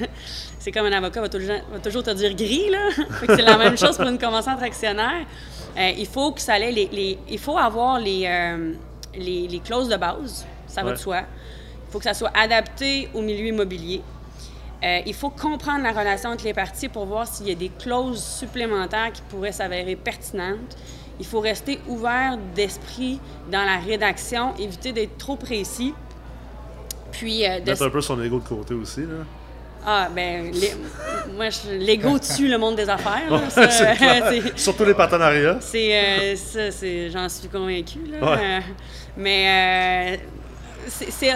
C'est 0.59 0.71
comme 0.71 0.87
un 0.87 0.93
avocat 0.93 1.21
va 1.23 1.29
toujours, 1.29 1.57
va 1.73 1.79
toujours 1.81 2.03
te 2.05 2.11
dire 2.11 2.35
gris, 2.37 2.71
là. 2.71 2.91
C'est 3.27 3.43
la 3.43 3.57
même 3.59 3.77
chose 3.77 3.97
pour 3.97 4.07
une 4.07 4.19
convention 4.19 4.53
entre 4.53 4.63
actionnaires. 4.63 5.27
Euh, 5.77 5.91
il 5.99 6.07
faut 6.07 6.31
que 6.33 6.41
ça 6.41 6.57
les, 6.59 6.71
les- 6.71 7.19
il 7.29 7.39
faut 7.39 7.57
avoir 7.59 7.99
les, 7.99 8.25
euh, 8.27 8.73
les, 9.17 9.49
les 9.49 9.59
clauses 9.61 9.89
de 9.89 9.97
base. 9.97 10.47
Ça 10.69 10.83
va 10.83 10.89
Ouais. 10.89 10.95
de 10.95 10.99
soi. 10.99 11.21
Il 11.89 11.93
faut 11.93 11.99
que 11.99 12.05
ça 12.05 12.15
soit 12.15 12.31
adapté 12.37 13.09
au 13.15 13.23
milieu 13.23 13.47
immobilier. 13.47 14.03
Euh, 14.85 14.99
il 15.07 15.15
faut 15.15 15.31
comprendre 15.31 15.83
la 15.85 15.93
relation 15.93 16.31
entre 16.31 16.45
les 16.45 16.55
parties 16.55 16.89
pour 16.89 17.07
voir 17.07 17.27
s'il 17.27 17.49
y 17.49 17.53
a 17.53 17.55
des 17.55 17.69
clauses 17.79 18.23
supplémentaires 18.23 19.13
qui 19.13 19.23
pourraient 19.29 19.53
s'avérer 19.53 19.95
pertinentes. 19.97 20.77
Il 21.21 21.27
faut 21.27 21.41
rester 21.41 21.79
ouvert 21.87 22.37
d'esprit 22.55 23.21
dans 23.51 23.65
la 23.65 23.77
rédaction, 23.79 24.55
éviter 24.59 24.93
d'être 24.93 25.19
trop 25.19 25.37
précis. 25.37 25.95
Puis, 27.13 27.47
euh, 27.49 27.61
de... 27.61 27.71
Mettre 27.71 27.83
un 27.87 27.91
peu 27.91 28.01
son 28.01 28.21
ego 28.23 28.41
de 28.41 28.49
côté 28.49 28.75
aussi. 28.75 29.03
Là. 29.03 29.25
ah, 29.87 30.09
ben, 30.13 30.51
les- 30.53 30.75
moi, 31.37 31.51
je- 31.51 31.71
l'ego 31.77 32.19
tue 32.19 32.49
le 32.49 32.59
monde 32.59 32.75
des 32.77 32.89
affaires. 32.89 33.31
là. 33.31 33.41
Ça, 33.51 33.69
c'est 33.71 34.59
Surtout 34.59 34.85
les 34.85 34.95
partenariats. 34.95 35.59
c'est, 35.61 35.95
euh, 35.95 36.37
ça, 36.37 36.71
c'est, 36.73 37.11
j'en 37.11 37.29
suis 37.29 37.49
convaincue. 37.49 38.07
Là. 38.07 38.19
Ouais. 38.33 38.39
Euh, 38.41 38.61
mais 39.17 40.17
euh, 40.17 40.17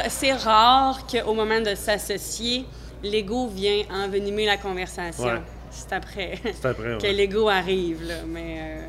c'est 0.08 0.32
rare 0.32 1.06
qu'au 1.06 1.34
moment 1.34 1.60
de 1.60 1.74
s'associer, 1.74 2.64
l'ego 3.10 3.46
vient 3.48 3.82
envenimer 3.90 4.46
la 4.46 4.56
conversation. 4.56 5.24
Ouais. 5.24 5.42
C'est 5.70 5.92
après, 5.92 6.38
que 6.62 7.06
l'ego 7.06 7.48
arrive. 7.48 8.02
Là. 8.06 8.14
Mais 8.26 8.56
euh, 8.60 8.86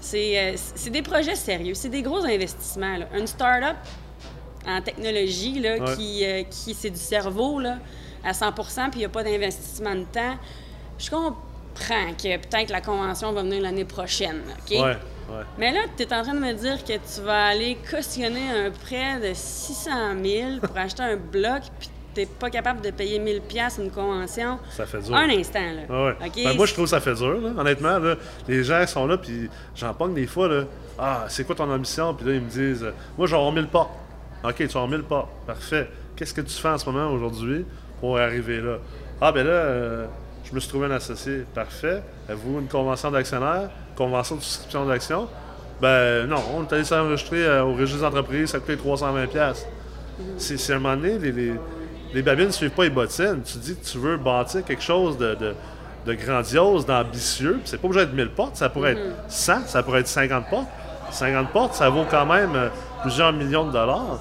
C'est 0.00 0.38
euh, 0.38 0.52
c'est 0.56 0.90
des 0.90 1.02
projets 1.02 1.36
sérieux, 1.36 1.74
c'est 1.74 1.88
des 1.88 2.02
gros 2.02 2.24
investissements. 2.24 2.96
Là. 2.96 3.06
Une 3.16 3.26
start-up 3.26 3.76
en 4.66 4.80
technologie 4.80 5.60
là, 5.60 5.76
Ouais. 5.78 5.96
qui, 5.96 6.24
euh, 6.24 6.42
qui 6.44 6.74
c'est 6.74 6.90
du 6.90 6.98
cerveau 6.98 7.60
là, 7.60 7.78
à 8.24 8.32
100% 8.32 8.90
puis 8.90 8.94
il 8.94 8.98
n'y 9.00 9.04
a 9.04 9.08
pas 9.10 9.22
d'investissement 9.22 9.94
de 9.94 10.04
temps. 10.04 10.36
Je 10.98 11.10
comprends 11.10 12.12
que 12.16 12.36
peut-être 12.38 12.70
la 12.70 12.80
convention 12.80 13.32
va 13.32 13.42
venir 13.42 13.60
l'année 13.62 13.84
prochaine. 13.84 14.40
OK? 14.58 14.70
Ouais, 14.70 14.80
ouais. 14.80 14.96
Mais 15.58 15.72
là, 15.72 15.80
tu 15.96 16.02
es 16.04 16.14
en 16.14 16.22
train 16.22 16.34
de 16.34 16.38
me 16.40 16.52
dire 16.54 16.82
que 16.84 16.92
tu 16.94 17.20
vas 17.22 17.46
aller 17.48 17.76
cautionner 17.90 18.50
un 18.50 18.70
prêt 18.70 19.20
de 19.20 19.32
600 19.34 19.90
000 20.24 20.50
pour 20.62 20.76
acheter 20.78 21.02
un 21.02 21.16
bloc, 21.16 21.62
puis 21.78 21.88
tu 22.14 22.20
n'es 22.20 22.26
pas 22.26 22.50
capable 22.50 22.80
de 22.80 22.90
payer 22.90 23.18
1000 23.18 23.40
pièces 23.42 23.78
une 23.82 23.90
convention. 23.90 24.58
Ça 24.70 24.86
fait 24.86 25.00
dur. 25.00 25.14
Un 25.14 25.28
instant, 25.28 25.60
là. 25.60 25.82
Ah 25.90 26.04
ouais. 26.04 26.44
Ben, 26.44 26.56
moi, 26.56 26.66
je 26.66 26.72
trouve 26.72 26.84
que 26.84 26.90
ça 26.90 27.00
fait 27.00 27.14
dur, 27.14 27.40
là. 27.40 27.50
honnêtement. 27.58 27.98
Là, 27.98 28.16
les 28.48 28.62
gens 28.62 28.86
sont 28.86 29.06
là, 29.06 29.18
puis 29.18 29.48
j'en 29.74 29.92
pogne 29.94 30.14
des 30.14 30.26
fois. 30.26 30.48
Là, 30.48 30.64
ah, 30.98 31.24
c'est 31.28 31.44
quoi 31.44 31.54
ton 31.54 31.70
ambition? 31.70 32.14
Puis 32.14 32.26
là, 32.26 32.34
ils 32.34 32.40
me 32.40 32.48
disent, 32.48 32.84
euh, 32.84 32.92
moi, 33.18 33.26
je 33.26 33.32
vais 33.32 33.38
avoir 33.38 33.52
1000 33.52 33.66
portes. 33.66 33.90
OK, 34.44 34.56
tu 34.56 34.66
vas 34.66 34.82
avoir 34.82 34.88
1000 34.88 35.02
portes. 35.02 35.30
Parfait. 35.46 35.88
Qu'est-ce 36.16 36.34
que 36.34 36.42
tu 36.42 36.54
fais 36.54 36.68
en 36.68 36.78
ce 36.78 36.88
moment, 36.88 37.10
aujourd'hui, 37.10 37.64
pour 38.00 38.18
arriver 38.18 38.60
là? 38.60 38.76
Ah, 39.20 39.32
ben 39.32 39.44
là, 39.46 39.52
euh, 39.52 40.06
je 40.44 40.54
me 40.54 40.60
suis 40.60 40.68
trouvé 40.68 40.86
un 40.86 40.92
associé. 40.92 41.44
Parfait. 41.54 42.02
Avez-vous 42.28 42.60
une 42.60 42.68
convention 42.68 43.10
d'actionnaire? 43.10 43.70
Convention 43.96 44.36
de 44.36 44.40
souscription 44.42 44.86
d'actions? 44.86 45.28
Ben 45.80 46.26
non, 46.26 46.40
on 46.54 46.64
est 46.64 46.72
allé 46.72 46.84
s'enregistrer 46.84 47.44
euh, 47.44 47.64
au 47.64 47.74
registre 47.74 48.02
d'entreprise, 48.02 48.50
ça 48.50 48.60
coûtait 48.60 48.76
320$. 48.76 49.26
piastres. 49.28 49.66
C'est 50.38 50.56
c'est 50.56 50.72
à 50.72 50.76
un 50.76 50.78
moment 50.78 50.96
donné, 50.96 51.18
les, 51.18 51.32
les, 51.32 51.54
les 52.14 52.22
babines 52.22 52.46
ne 52.46 52.52
suivent 52.52 52.70
pas 52.70 52.84
les 52.84 52.90
bottines. 52.90 53.42
Tu 53.44 53.58
dis 53.58 53.74
que 53.74 53.84
tu 53.84 53.98
veux 53.98 54.16
bâtir 54.16 54.64
quelque 54.64 54.82
chose 54.82 55.18
de, 55.18 55.34
de, 55.34 55.54
de 56.06 56.14
grandiose, 56.14 56.86
d'ambitieux. 56.86 57.60
C'est 57.64 57.80
pas 57.80 57.88
obligé 57.88 58.06
d'être 58.06 58.14
1000 58.14 58.30
portes, 58.30 58.56
ça 58.56 58.68
pourrait 58.68 58.92
être 58.92 59.02
100, 59.28 59.66
ça 59.66 59.82
pourrait 59.82 60.00
être 60.00 60.08
50 60.08 60.48
portes. 60.48 60.68
50 61.10 61.50
portes, 61.50 61.74
ça 61.74 61.90
vaut 61.90 62.04
quand 62.08 62.26
même 62.26 62.54
euh, 62.54 62.68
plusieurs 63.02 63.32
millions 63.32 63.66
de 63.66 63.72
dollars. 63.72 64.20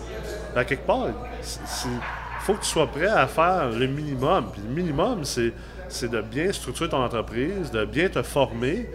À 0.56 0.65
quelque 0.65 0.86
part, 0.86 1.08
il 1.08 1.99
faut 2.41 2.53
que 2.53 2.62
tu 2.62 2.69
sois 2.69 2.88
prêt 2.88 3.08
à 3.08 3.27
faire 3.27 3.69
le 3.69 3.88
minimum. 3.88 4.45
Puis 4.51 4.62
le 4.67 4.73
minimum, 4.73 5.23
c'est 5.23 6.10
de 6.10 6.21
bien 6.21 6.51
structurer 6.51 6.89
ton 6.89 7.03
entreprise, 7.03 7.71
de 7.71 7.86
bien 7.86 8.10
te 8.10 8.21
former, 8.23 8.89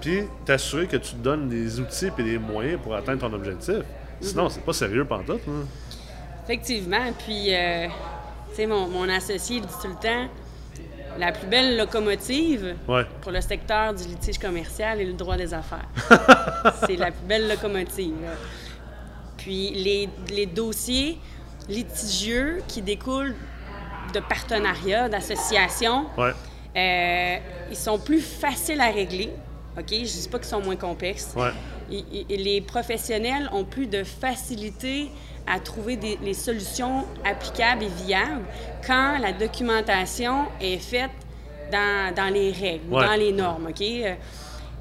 puis 0.00 0.22
t'assurer 0.44 0.86
que 0.86 0.96
tu 0.96 1.12
te 1.12 1.22
donnes 1.22 1.50
les 1.50 1.80
outils 1.80 2.10
et 2.18 2.22
les 2.22 2.38
moyens 2.38 2.80
pour 2.82 2.94
atteindre 2.94 3.20
ton 3.20 3.32
objectif. 3.32 3.80
Sinon, 4.20 4.48
c'est 4.48 4.64
pas 4.64 4.72
sérieux 4.72 5.04
pantoute. 5.04 5.40
Hein. 5.48 5.66
Effectivement. 6.44 7.12
Puis, 7.24 7.54
euh, 7.54 7.86
sais, 8.62 8.66
mon, 8.66 8.86
mon 8.88 9.08
associé 9.08 9.60
dit 9.60 9.66
tout 9.82 9.88
le 9.88 9.94
temps 9.94 10.28
la 11.18 11.32
plus 11.32 11.46
belle 11.48 11.76
locomotive 11.76 12.76
Ouais. 12.86 13.04
pour 13.22 13.32
le 13.32 13.40
secteur 13.40 13.92
du 13.94 14.04
litige 14.04 14.38
commercial 14.38 15.00
et 15.00 15.04
le 15.04 15.14
droit 15.14 15.36
des 15.36 15.52
affaires. 15.54 15.88
C'est 16.86 16.96
la 16.96 17.10
plus 17.10 17.26
belle 17.26 17.48
locomotive. 17.48 18.14
Puis, 19.36 19.70
les, 19.70 20.08
les 20.30 20.46
dossiers 20.46 21.18
litigieux 21.68 22.62
qui 22.68 22.82
découlent 22.82 23.34
de 24.14 24.20
partenariats, 24.20 25.08
d'associations, 25.08 26.06
Ouais. 26.16 26.32
euh, 26.76 27.36
ils 27.70 27.76
sont 27.76 27.98
plus 27.98 28.20
faciles 28.20 28.80
à 28.80 28.90
régler. 28.90 29.30
OK? 29.76 29.86
Je 29.90 29.96
ne 29.96 30.04
dis 30.04 30.28
pas 30.30 30.38
qu'ils 30.38 30.48
sont 30.48 30.60
moins 30.62 30.76
complexes. 30.76 31.32
Ouais. 31.36 31.50
Et- 31.90 32.04
et- 32.12 32.26
et 32.30 32.36
les 32.36 32.60
professionnels 32.60 33.48
ont 33.52 33.64
plus 33.64 33.86
de 33.86 34.04
facilité 34.04 35.10
à 35.46 35.58
trouver 35.60 35.96
des, 35.96 36.18
les 36.22 36.34
solutions 36.34 37.04
applicables 37.24 37.84
et 37.84 38.04
viables 38.06 38.44
quand 38.86 39.18
la 39.18 39.32
documentation 39.32 40.44
est 40.60 40.76
faite 40.78 41.10
dans, 41.72 42.14
dans 42.14 42.32
les 42.32 42.50
règles, 42.52 42.84
ou 42.90 42.96
Ouais. 42.96 43.06
dans 43.06 43.14
les 43.14 43.32
normes. 43.32 43.68
OK? 43.70 43.80
Euh, 43.82 44.14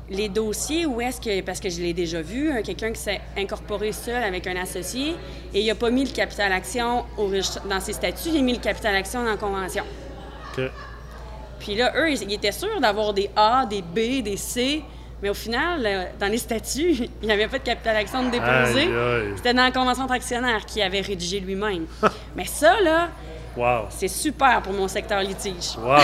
Les 0.10 0.30
dossiers, 0.30 0.86
où 0.86 1.02
est-ce 1.02 1.20
que, 1.20 1.42
parce 1.42 1.60
que 1.60 1.70
je 1.70 1.82
l'ai 1.82 1.92
déjà 1.94 2.22
vu, 2.22 2.50
hein, 2.50 2.62
quelqu'un 2.62 2.94
qui 2.94 3.02
s'est 3.02 3.20
incorporé 3.38 3.92
seul 3.92 4.24
avec 4.24 4.48
un 4.48 4.56
associé 4.56 5.16
et 5.54 5.60
il 5.60 5.68
n'a 5.68 5.76
pas 5.76 5.90
mis 5.90 6.06
le 6.06 6.12
capital 6.12 6.50
action 6.54 7.04
au 7.18 7.30
dans 7.70 7.82
ses 7.82 7.92
statuts, 7.92 8.30
il 8.30 8.38
a 8.38 8.42
mis 8.42 8.54
le 8.54 8.60
capital 8.60 8.96
action 8.96 9.22
dans 9.26 9.32
la 9.32 9.36
convention. 9.38 9.84
Puis 11.60 11.76
là, 11.76 11.92
eux, 11.98 12.10
ils 12.10 12.24
ils 12.24 12.34
étaient 12.36 12.52
sûrs 12.54 12.80
d'avoir 12.80 13.14
des 13.14 13.30
A, 13.36 13.66
des 13.66 13.82
B, 13.82 14.22
des 14.24 14.38
C, 14.38 14.82
mais 15.22 15.30
au 15.30 15.34
final, 15.34 15.82
euh, 15.86 16.04
dans 16.20 16.28
les 16.32 16.38
statuts, 16.38 16.96
il 17.22 17.26
n'y 17.28 17.32
avait 17.32 17.48
pas 17.48 17.60
de 17.60 17.64
capital 17.64 17.96
action 17.96 18.24
de 18.24 18.32
déposer. 18.32 18.90
C'était 19.36 19.54
dans 19.54 19.64
la 19.64 19.72
convention 19.72 20.04
entre 20.04 20.14
actionnaires 20.14 20.66
qu'il 20.66 20.82
avait 20.82 21.02
rédigé 21.02 21.40
lui-même. 21.40 21.86
mais 22.36 22.46
ça, 22.46 22.80
là, 22.84 23.10
Wow. 23.56 23.88
c'est 23.90 24.08
super 24.08 24.62
pour 24.62 24.72
mon 24.74 24.88
secteur 24.88 25.20
litige. 25.22 25.76
Wow. 25.80 25.98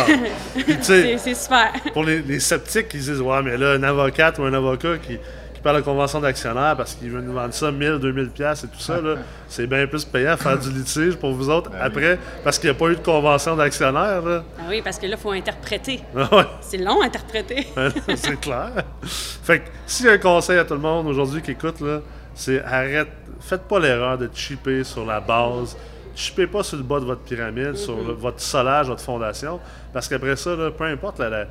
C'est 0.81 1.35
super. 1.35 1.71
pour 1.93 2.03
les, 2.03 2.19
les 2.23 2.39
sceptiques 2.39 2.87
qui 2.89 2.97
disent 2.97 3.21
Ouais, 3.21 3.43
mais 3.43 3.57
là, 3.57 3.73
un 3.73 3.83
avocat 3.83 4.33
ou 4.39 4.43
un 4.43 4.53
avocat 4.55 4.97
qui, 4.97 5.19
parle 5.63 5.77
de 5.77 5.81
convention 5.81 6.19
d'actionnaire 6.19 6.75
parce 6.77 6.93
qu'il 6.93 7.09
veut 7.09 7.21
nous 7.21 7.33
vendre 7.33 7.53
ça 7.53 7.71
1000, 7.71 7.99
2000 7.99 8.29
pièces 8.29 8.63
et 8.65 8.67
tout 8.67 8.79
ça, 8.79 8.99
là, 9.01 9.15
c'est 9.47 9.65
bien 9.65 9.87
plus 9.87 10.03
payant 10.05 10.33
à 10.33 10.37
faire 10.37 10.59
du 10.59 10.69
litige 10.71 11.15
pour 11.15 11.31
vous 11.33 11.49
autres 11.49 11.71
après 11.79 12.19
parce 12.43 12.59
qu'il 12.59 12.69
n'y 12.69 12.75
a 12.75 12.79
pas 12.79 12.87
eu 12.89 12.95
de 12.95 13.01
convention 13.01 13.55
d'actionnaire. 13.55 14.21
là. 14.21 14.43
Ah 14.59 14.63
oui, 14.69 14.81
parce 14.83 14.97
que 14.99 15.05
là, 15.07 15.15
il 15.17 15.21
faut 15.21 15.31
interpréter. 15.31 16.01
Ah. 16.15 16.47
C'est 16.61 16.77
long 16.77 17.01
à 17.01 17.05
interpréter. 17.05 17.67
c'est 18.15 18.39
clair. 18.39 18.71
Fait 19.03 19.59
que 19.59 19.65
s'il 19.87 20.05
y 20.05 20.09
a 20.09 20.13
un 20.13 20.17
conseil 20.17 20.57
à 20.59 20.65
tout 20.65 20.73
le 20.75 20.79
monde 20.79 21.07
aujourd'hui 21.07 21.41
qui 21.41 21.51
écoute, 21.51 21.79
là, 21.81 21.99
c'est 22.35 22.63
arrête, 22.63 23.07
faites 23.39 23.63
pas 23.63 23.79
l'erreur 23.79 24.17
de 24.17 24.29
chipper 24.33 24.83
sur 24.83 25.05
la 25.05 25.19
base. 25.19 25.75
Chipez 26.15 26.45
pas 26.45 26.61
sur 26.61 26.77
le 26.77 26.83
bas 26.83 26.99
de 26.99 27.05
votre 27.05 27.21
pyramide, 27.21 27.75
sur 27.75 27.95
le- 27.95 28.13
votre 28.13 28.39
solage, 28.39 28.87
votre 28.87 29.01
fondation. 29.01 29.59
Parce 29.91 30.07
qu'après 30.07 30.35
ça, 30.35 30.55
là, 30.55 30.69
peu 30.71 30.83
importe 30.83 31.17
la, 31.19 31.29
la- 31.29 31.45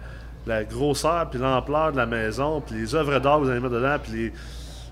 la 0.47 0.65
grosseur 0.65 1.29
puis 1.31 1.39
l'ampleur 1.39 1.93
de 1.93 1.97
la 1.97 2.07
maison, 2.07 2.61
puis 2.61 2.77
les 2.77 2.95
œuvres 2.95 3.19
d'art 3.19 3.39
que 3.39 3.45
vous 3.45 3.51
allez 3.51 3.61
mettre 3.61 3.75
dedans, 3.75 3.97
puis 4.03 4.13
les, 4.13 4.33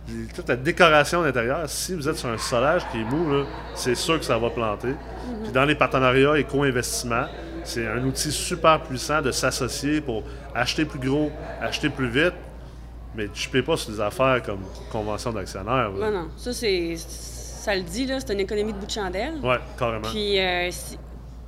les- 0.09 0.27
toute 0.27 0.49
la 0.49 0.57
décoration 0.57 1.23
d'intérieur, 1.23 1.69
si 1.69 1.95
vous 1.95 2.09
êtes 2.09 2.17
sur 2.17 2.29
un 2.29 2.39
solage 2.39 2.83
qui 2.91 3.01
est 3.01 3.05
mou, 3.05 3.45
c'est 3.75 3.95
sûr 3.95 4.19
que 4.19 4.25
ça 4.25 4.39
va 4.39 4.51
planter. 4.51 4.95
Puis 5.43 5.53
dans 5.53 5.65
les 5.65 5.75
partenariats 5.75 6.39
et 6.39 6.45
co-investissements, 6.45 7.27
c'est 7.65 7.87
un 7.87 8.03
outil 8.05 8.33
super 8.33 8.81
puissant 8.83 9.21
de 9.23 9.31
s'associer 9.33 10.01
pour 10.01 10.23
acheter 10.55 10.85
plus 10.85 10.99
gros, 10.99 11.31
acheter 11.61 11.91
plus 11.91 12.09
vite, 12.09 12.35
mais 13.15 13.29
tu 13.29 13.49
ne 13.49 13.53
payes 13.53 13.63
pas 13.63 13.77
sur 13.77 13.93
des 13.93 14.01
affaires 14.01 14.41
comme 14.43 14.61
convention 14.91 15.33
d'actionnaire. 15.33 15.91
Non, 15.91 16.11
non. 16.11 16.29
Ça, 16.37 16.53
c'est. 16.53 16.95
Ça 16.97 17.75
le 17.77 17.83
dit, 17.83 18.07
là, 18.07 18.19
c'est 18.21 18.33
une 18.33 18.41
économie 18.41 18.73
de 18.73 18.79
bout 18.79 18.87
de 18.87 18.91
chandelle. 18.91 19.35
Ouais, 19.43 19.59
carrément. 19.79 20.09
Puis, 20.09 20.39
euh, 20.41 20.69
si- 20.71 20.99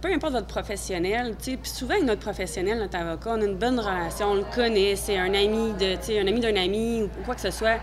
peu 0.03 0.13
importe 0.13 0.33
votre 0.33 0.47
professionnel, 0.49 1.37
tu 1.39 1.53
sais, 1.53 1.57
puis 1.57 1.71
souvent 1.71 1.95
avec 1.95 2.05
notre 2.05 2.21
professionnel, 2.21 2.79
notre 2.79 2.97
avocat, 2.99 3.35
on 3.37 3.41
a 3.41 3.45
une 3.45 3.57
bonne 3.57 3.79
relation, 3.79 4.33
on 4.33 4.35
le 4.35 4.45
connaît, 4.53 4.97
c'est 4.97 5.17
un 5.17 5.33
ami 5.33 5.73
de, 5.75 6.21
un 6.21 6.27
ami 6.27 6.41
d'un 6.41 6.57
ami 6.57 7.03
ou 7.05 7.09
quoi 7.25 7.37
que 7.37 7.41
ce 7.41 7.53
soit. 7.53 7.79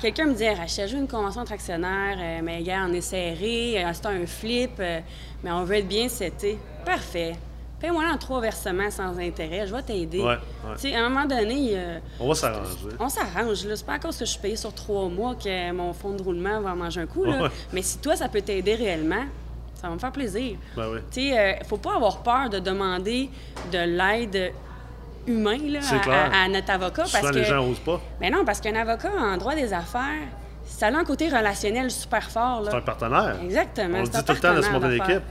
Quelqu'un 0.00 0.26
me 0.26 0.34
dit, 0.34 0.48
Rachel, 0.48 0.88
j'ai 0.88 0.96
une 0.96 1.08
convention 1.08 1.40
entre 1.40 1.52
actionnaires, 1.52 2.18
euh, 2.20 2.40
mais 2.42 2.62
gars, 2.62 2.86
on 2.88 2.92
est 2.92 3.00
serré, 3.00 3.84
euh, 3.84 3.90
c'est 3.92 4.06
un 4.06 4.26
flip, 4.26 4.72
euh, 4.78 5.00
mais 5.42 5.50
on 5.50 5.64
veut 5.64 5.76
être 5.76 5.88
bien 5.88 6.08
seté. 6.08 6.58
Parfait. 6.84 7.34
Paye-moi 7.80 8.04
en 8.12 8.16
trois 8.16 8.40
versements 8.40 8.90
sans 8.90 9.18
intérêt, 9.18 9.66
je 9.66 9.74
vais 9.74 9.82
t'aider. 9.82 10.20
Ouais, 10.20 10.36
ouais. 10.82 10.94
À 10.94 11.04
un 11.04 11.08
moment 11.08 11.26
donné, 11.26 11.76
On 12.20 12.28
va 12.28 12.34
s'arranger. 12.34 12.70
on 12.98 13.08
s'arrange. 13.08 13.56
C'est 13.74 13.84
pas 13.84 13.94
à 13.94 13.98
cause 13.98 14.16
que 14.16 14.24
je 14.24 14.30
suis 14.30 14.40
payée 14.40 14.56
sur 14.56 14.72
trois 14.72 15.08
mois 15.08 15.34
que 15.34 15.72
mon 15.72 15.92
fonds 15.92 16.14
de 16.14 16.22
roulement 16.22 16.60
va 16.60 16.72
en 16.72 16.76
manger 16.76 17.02
un 17.02 17.06
coup, 17.06 17.24
là. 17.24 17.42
Ouais. 17.42 17.48
Mais 17.74 17.82
si 17.82 17.98
toi, 17.98 18.16
ça 18.16 18.28
peut 18.28 18.40
t'aider 18.40 18.76
réellement, 18.76 19.24
ça 19.86 19.90
va 19.90 19.94
me 19.94 20.00
faire 20.00 20.10
plaisir. 20.12 20.56
Ben 20.76 20.88
oui. 20.92 20.98
Tu 21.12 21.20
sais, 21.30 21.38
euh, 21.38 21.52
faut 21.64 21.76
pas 21.76 21.94
avoir 21.94 22.18
peur 22.18 22.50
de 22.50 22.58
demander 22.58 23.30
de 23.72 23.78
l'aide 23.78 24.52
humaine, 25.28 25.68
là, 25.70 25.78
à, 25.78 25.98
clair. 26.00 26.30
à- 26.32 26.44
à 26.44 26.48
notre 26.48 26.70
avocat. 26.72 27.04
Souvent, 27.04 27.22
parce 27.22 27.34
les 27.34 27.42
que... 27.42 27.46
gens 27.46 27.64
n'osent 27.64 27.78
pas. 27.78 28.00
Mais 28.20 28.28
non, 28.28 28.44
parce 28.44 28.60
qu'un 28.60 28.74
avocat 28.74 29.10
en 29.16 29.36
droit 29.36 29.54
des 29.54 29.72
affaires, 29.72 30.26
ça 30.64 30.88
a 30.88 30.92
un 30.96 31.04
côté 31.04 31.28
relationnel 31.28 31.90
super 31.92 32.28
fort. 32.28 32.62
C'est 32.68 32.76
un 32.76 32.80
partenaire. 32.80 33.36
Exactement. 33.44 33.98
On 33.98 34.02
le 34.02 34.08
dit 34.08 34.10
tout 34.24 34.32
le 34.32 34.38
temps, 34.40 34.52
laisse 34.54 34.68
partenaire 34.68 34.72
monter 34.72 34.98
d'affaires. 34.98 35.22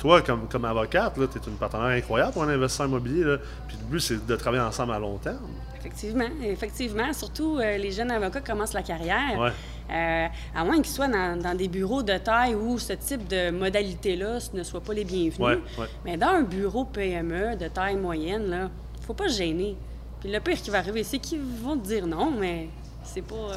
Toi, 0.00 0.22
comme, 0.22 0.48
comme 0.48 0.64
avocate, 0.64 1.14
tu 1.14 1.20
es 1.22 1.42
une 1.46 1.56
partenaire 1.58 1.86
incroyable 1.88 2.32
pour 2.32 2.42
un 2.42 2.48
investisseur 2.48 2.86
immobilier. 2.86 3.22
Là. 3.22 3.36
Puis 3.68 3.76
le 3.78 3.84
but, 3.86 4.00
c'est 4.00 4.26
de 4.26 4.36
travailler 4.36 4.62
ensemble 4.62 4.92
à 4.94 4.98
long 4.98 5.18
terme. 5.18 5.46
Effectivement, 5.78 6.24
effectivement. 6.42 7.12
Surtout, 7.12 7.58
euh, 7.58 7.76
les 7.76 7.90
jeunes 7.92 8.10
avocats 8.10 8.40
commencent 8.40 8.72
la 8.72 8.82
carrière. 8.82 9.38
Ouais. 9.38 9.50
Euh, 9.90 10.26
à 10.54 10.64
moins 10.64 10.76
qu'ils 10.76 10.86
soient 10.86 11.08
dans, 11.08 11.38
dans 11.40 11.54
des 11.56 11.68
bureaux 11.68 12.02
de 12.02 12.16
taille 12.16 12.54
où 12.54 12.78
ce 12.78 12.94
type 12.94 13.28
de 13.28 13.50
modalité-là 13.50 14.38
ne 14.54 14.62
soit 14.62 14.80
pas 14.80 14.94
les 14.94 15.04
bienvenus. 15.04 15.38
Ouais, 15.38 15.58
ouais. 15.78 15.86
Mais 16.04 16.16
dans 16.16 16.28
un 16.28 16.42
bureau 16.42 16.84
PME 16.86 17.56
de 17.56 17.68
taille 17.68 17.96
moyenne, 17.96 18.48
là, 18.48 18.70
faut 19.02 19.14
pas 19.14 19.28
se 19.28 19.36
gêner. 19.38 19.76
Puis 20.20 20.30
le 20.30 20.40
pire 20.40 20.56
qui 20.56 20.70
va 20.70 20.78
arriver, 20.78 21.02
c'est 21.02 21.18
qu'ils 21.18 21.40
vont 21.40 21.76
te 21.76 21.86
dire 21.86 22.06
non, 22.06 22.30
mais 22.30 22.68
c'est 23.02 23.22
pas. 23.22 23.34
euh, 23.34 23.54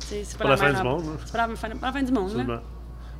c'est 0.00 0.38
pas 0.38 0.48
la 0.48 0.56
fin 0.56 0.72
du 0.72 0.82
monde, 0.82 1.04
hein. 1.06 1.16
C'est 1.24 1.32
pas 1.32 1.46
la 1.46 1.56
fin, 1.56 1.68
pas 1.70 1.86
la 1.88 1.92
fin 1.92 2.02
du 2.02 2.12
monde. 2.12 2.36
là. 2.46 2.62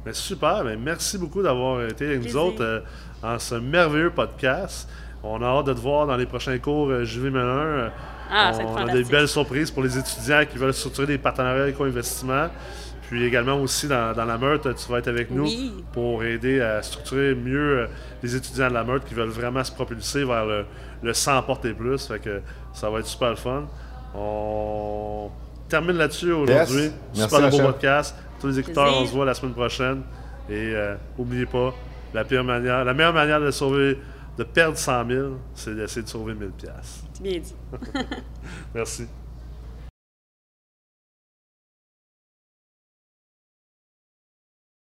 Mais 0.07 0.13
super, 0.13 0.63
mais 0.65 0.77
merci 0.77 1.19
beaucoup 1.19 1.43
d'avoir 1.43 1.85
été 1.85 2.07
avec 2.07 2.23
nous 2.25 2.37
autres 2.37 2.63
euh, 2.63 2.81
en 3.25 3.41
ce 3.41 3.57
merveilleux 3.57 4.11
podcast. 4.11 4.89
On 5.25 5.43
a 5.43 5.47
hâte 5.47 5.67
de 5.67 5.73
te 5.73 5.81
voir 5.81 6.07
dans 6.07 6.17
les 6.17 6.27
prochains 6.27 6.57
cours 6.59 6.91
euh, 6.91 7.05
JV 7.05 7.29
Melun. 7.29 7.43
Euh, 7.43 7.89
Ah, 8.31 8.53
être 8.55 8.65
on 8.65 8.77
a 8.77 8.93
des 8.93 9.03
belles 9.03 9.27
surprises 9.27 9.73
pour 9.73 9.83
les 9.83 9.99
étudiants 9.99 10.45
qui 10.49 10.59
veulent 10.59 10.73
structurer 10.73 11.09
des 11.09 11.19
partenariats 11.19 11.73
co-investissement. 11.73 12.47
Puis 13.09 13.25
également 13.25 13.55
aussi 13.61 13.89
dans, 13.89 14.13
dans 14.15 14.25
la 14.25 14.39
Meurthe, 14.39 14.73
tu 14.77 14.93
vas 14.93 14.99
être 14.99 15.09
avec 15.09 15.33
nous 15.33 15.45
Oui. 15.45 15.73
pour 15.93 16.23
aider 16.23 16.61
à 16.61 16.83
structurer 16.83 17.35
mieux 17.35 17.89
les 18.23 18.37
étudiants 18.37 18.69
de 18.69 18.75
la 18.75 18.85
Meurthe 18.85 19.05
qui 19.05 19.15
veulent 19.15 19.29
vraiment 19.29 19.65
se 19.65 19.73
propulser 19.73 20.25
vers 20.25 20.45
le, 20.45 20.65
le 21.03 21.15
100 21.15 21.43
portes 21.43 21.65
et 21.65 21.75
plus. 21.75 22.07
Fait 22.07 22.21
que 22.21 22.41
ça 22.73 22.91
va 22.91 23.01
être 23.01 23.07
super 23.07 23.31
le 23.31 23.37
fun. 23.37 23.65
On, 24.15 25.31
termine 25.69 25.97
là-dessus 25.97 26.33
aujourd'hui. 26.33 26.83
Yes. 26.83 26.93
Merci, 27.17 27.35
Super 27.35 27.51
beau 27.51 27.59
podcast. 27.59 28.15
Tous 28.41 28.49
les 28.49 28.59
écouteurs, 28.59 29.01
on 29.01 29.07
se 29.07 29.13
voit 29.13 29.25
la 29.25 29.35
semaine 29.35 29.55
prochaine. 29.55 30.03
Et 30.49 30.73
euh, 30.75 30.97
oubliez 31.19 31.47
pas, 31.47 31.75
la 32.15 32.25
pire 32.25 32.45
manière, 32.45 32.85
la 32.85 32.95
meilleure 32.95 33.13
manière 33.13 33.41
de 33.41 33.51
sauver, 33.51 33.99
de 34.39 34.45
perdre 34.45 34.77
100 34.79 35.09
000, 35.09 35.29
c'est 35.55 35.75
d'essayer 35.75 36.03
de 36.03 36.09
sauver 36.09 36.35
1000 36.35 36.51
pièces. 36.51 37.05
C'est 37.13 37.23
bien 37.23 37.41
dit. 37.41 37.55
Merci. 38.75 39.09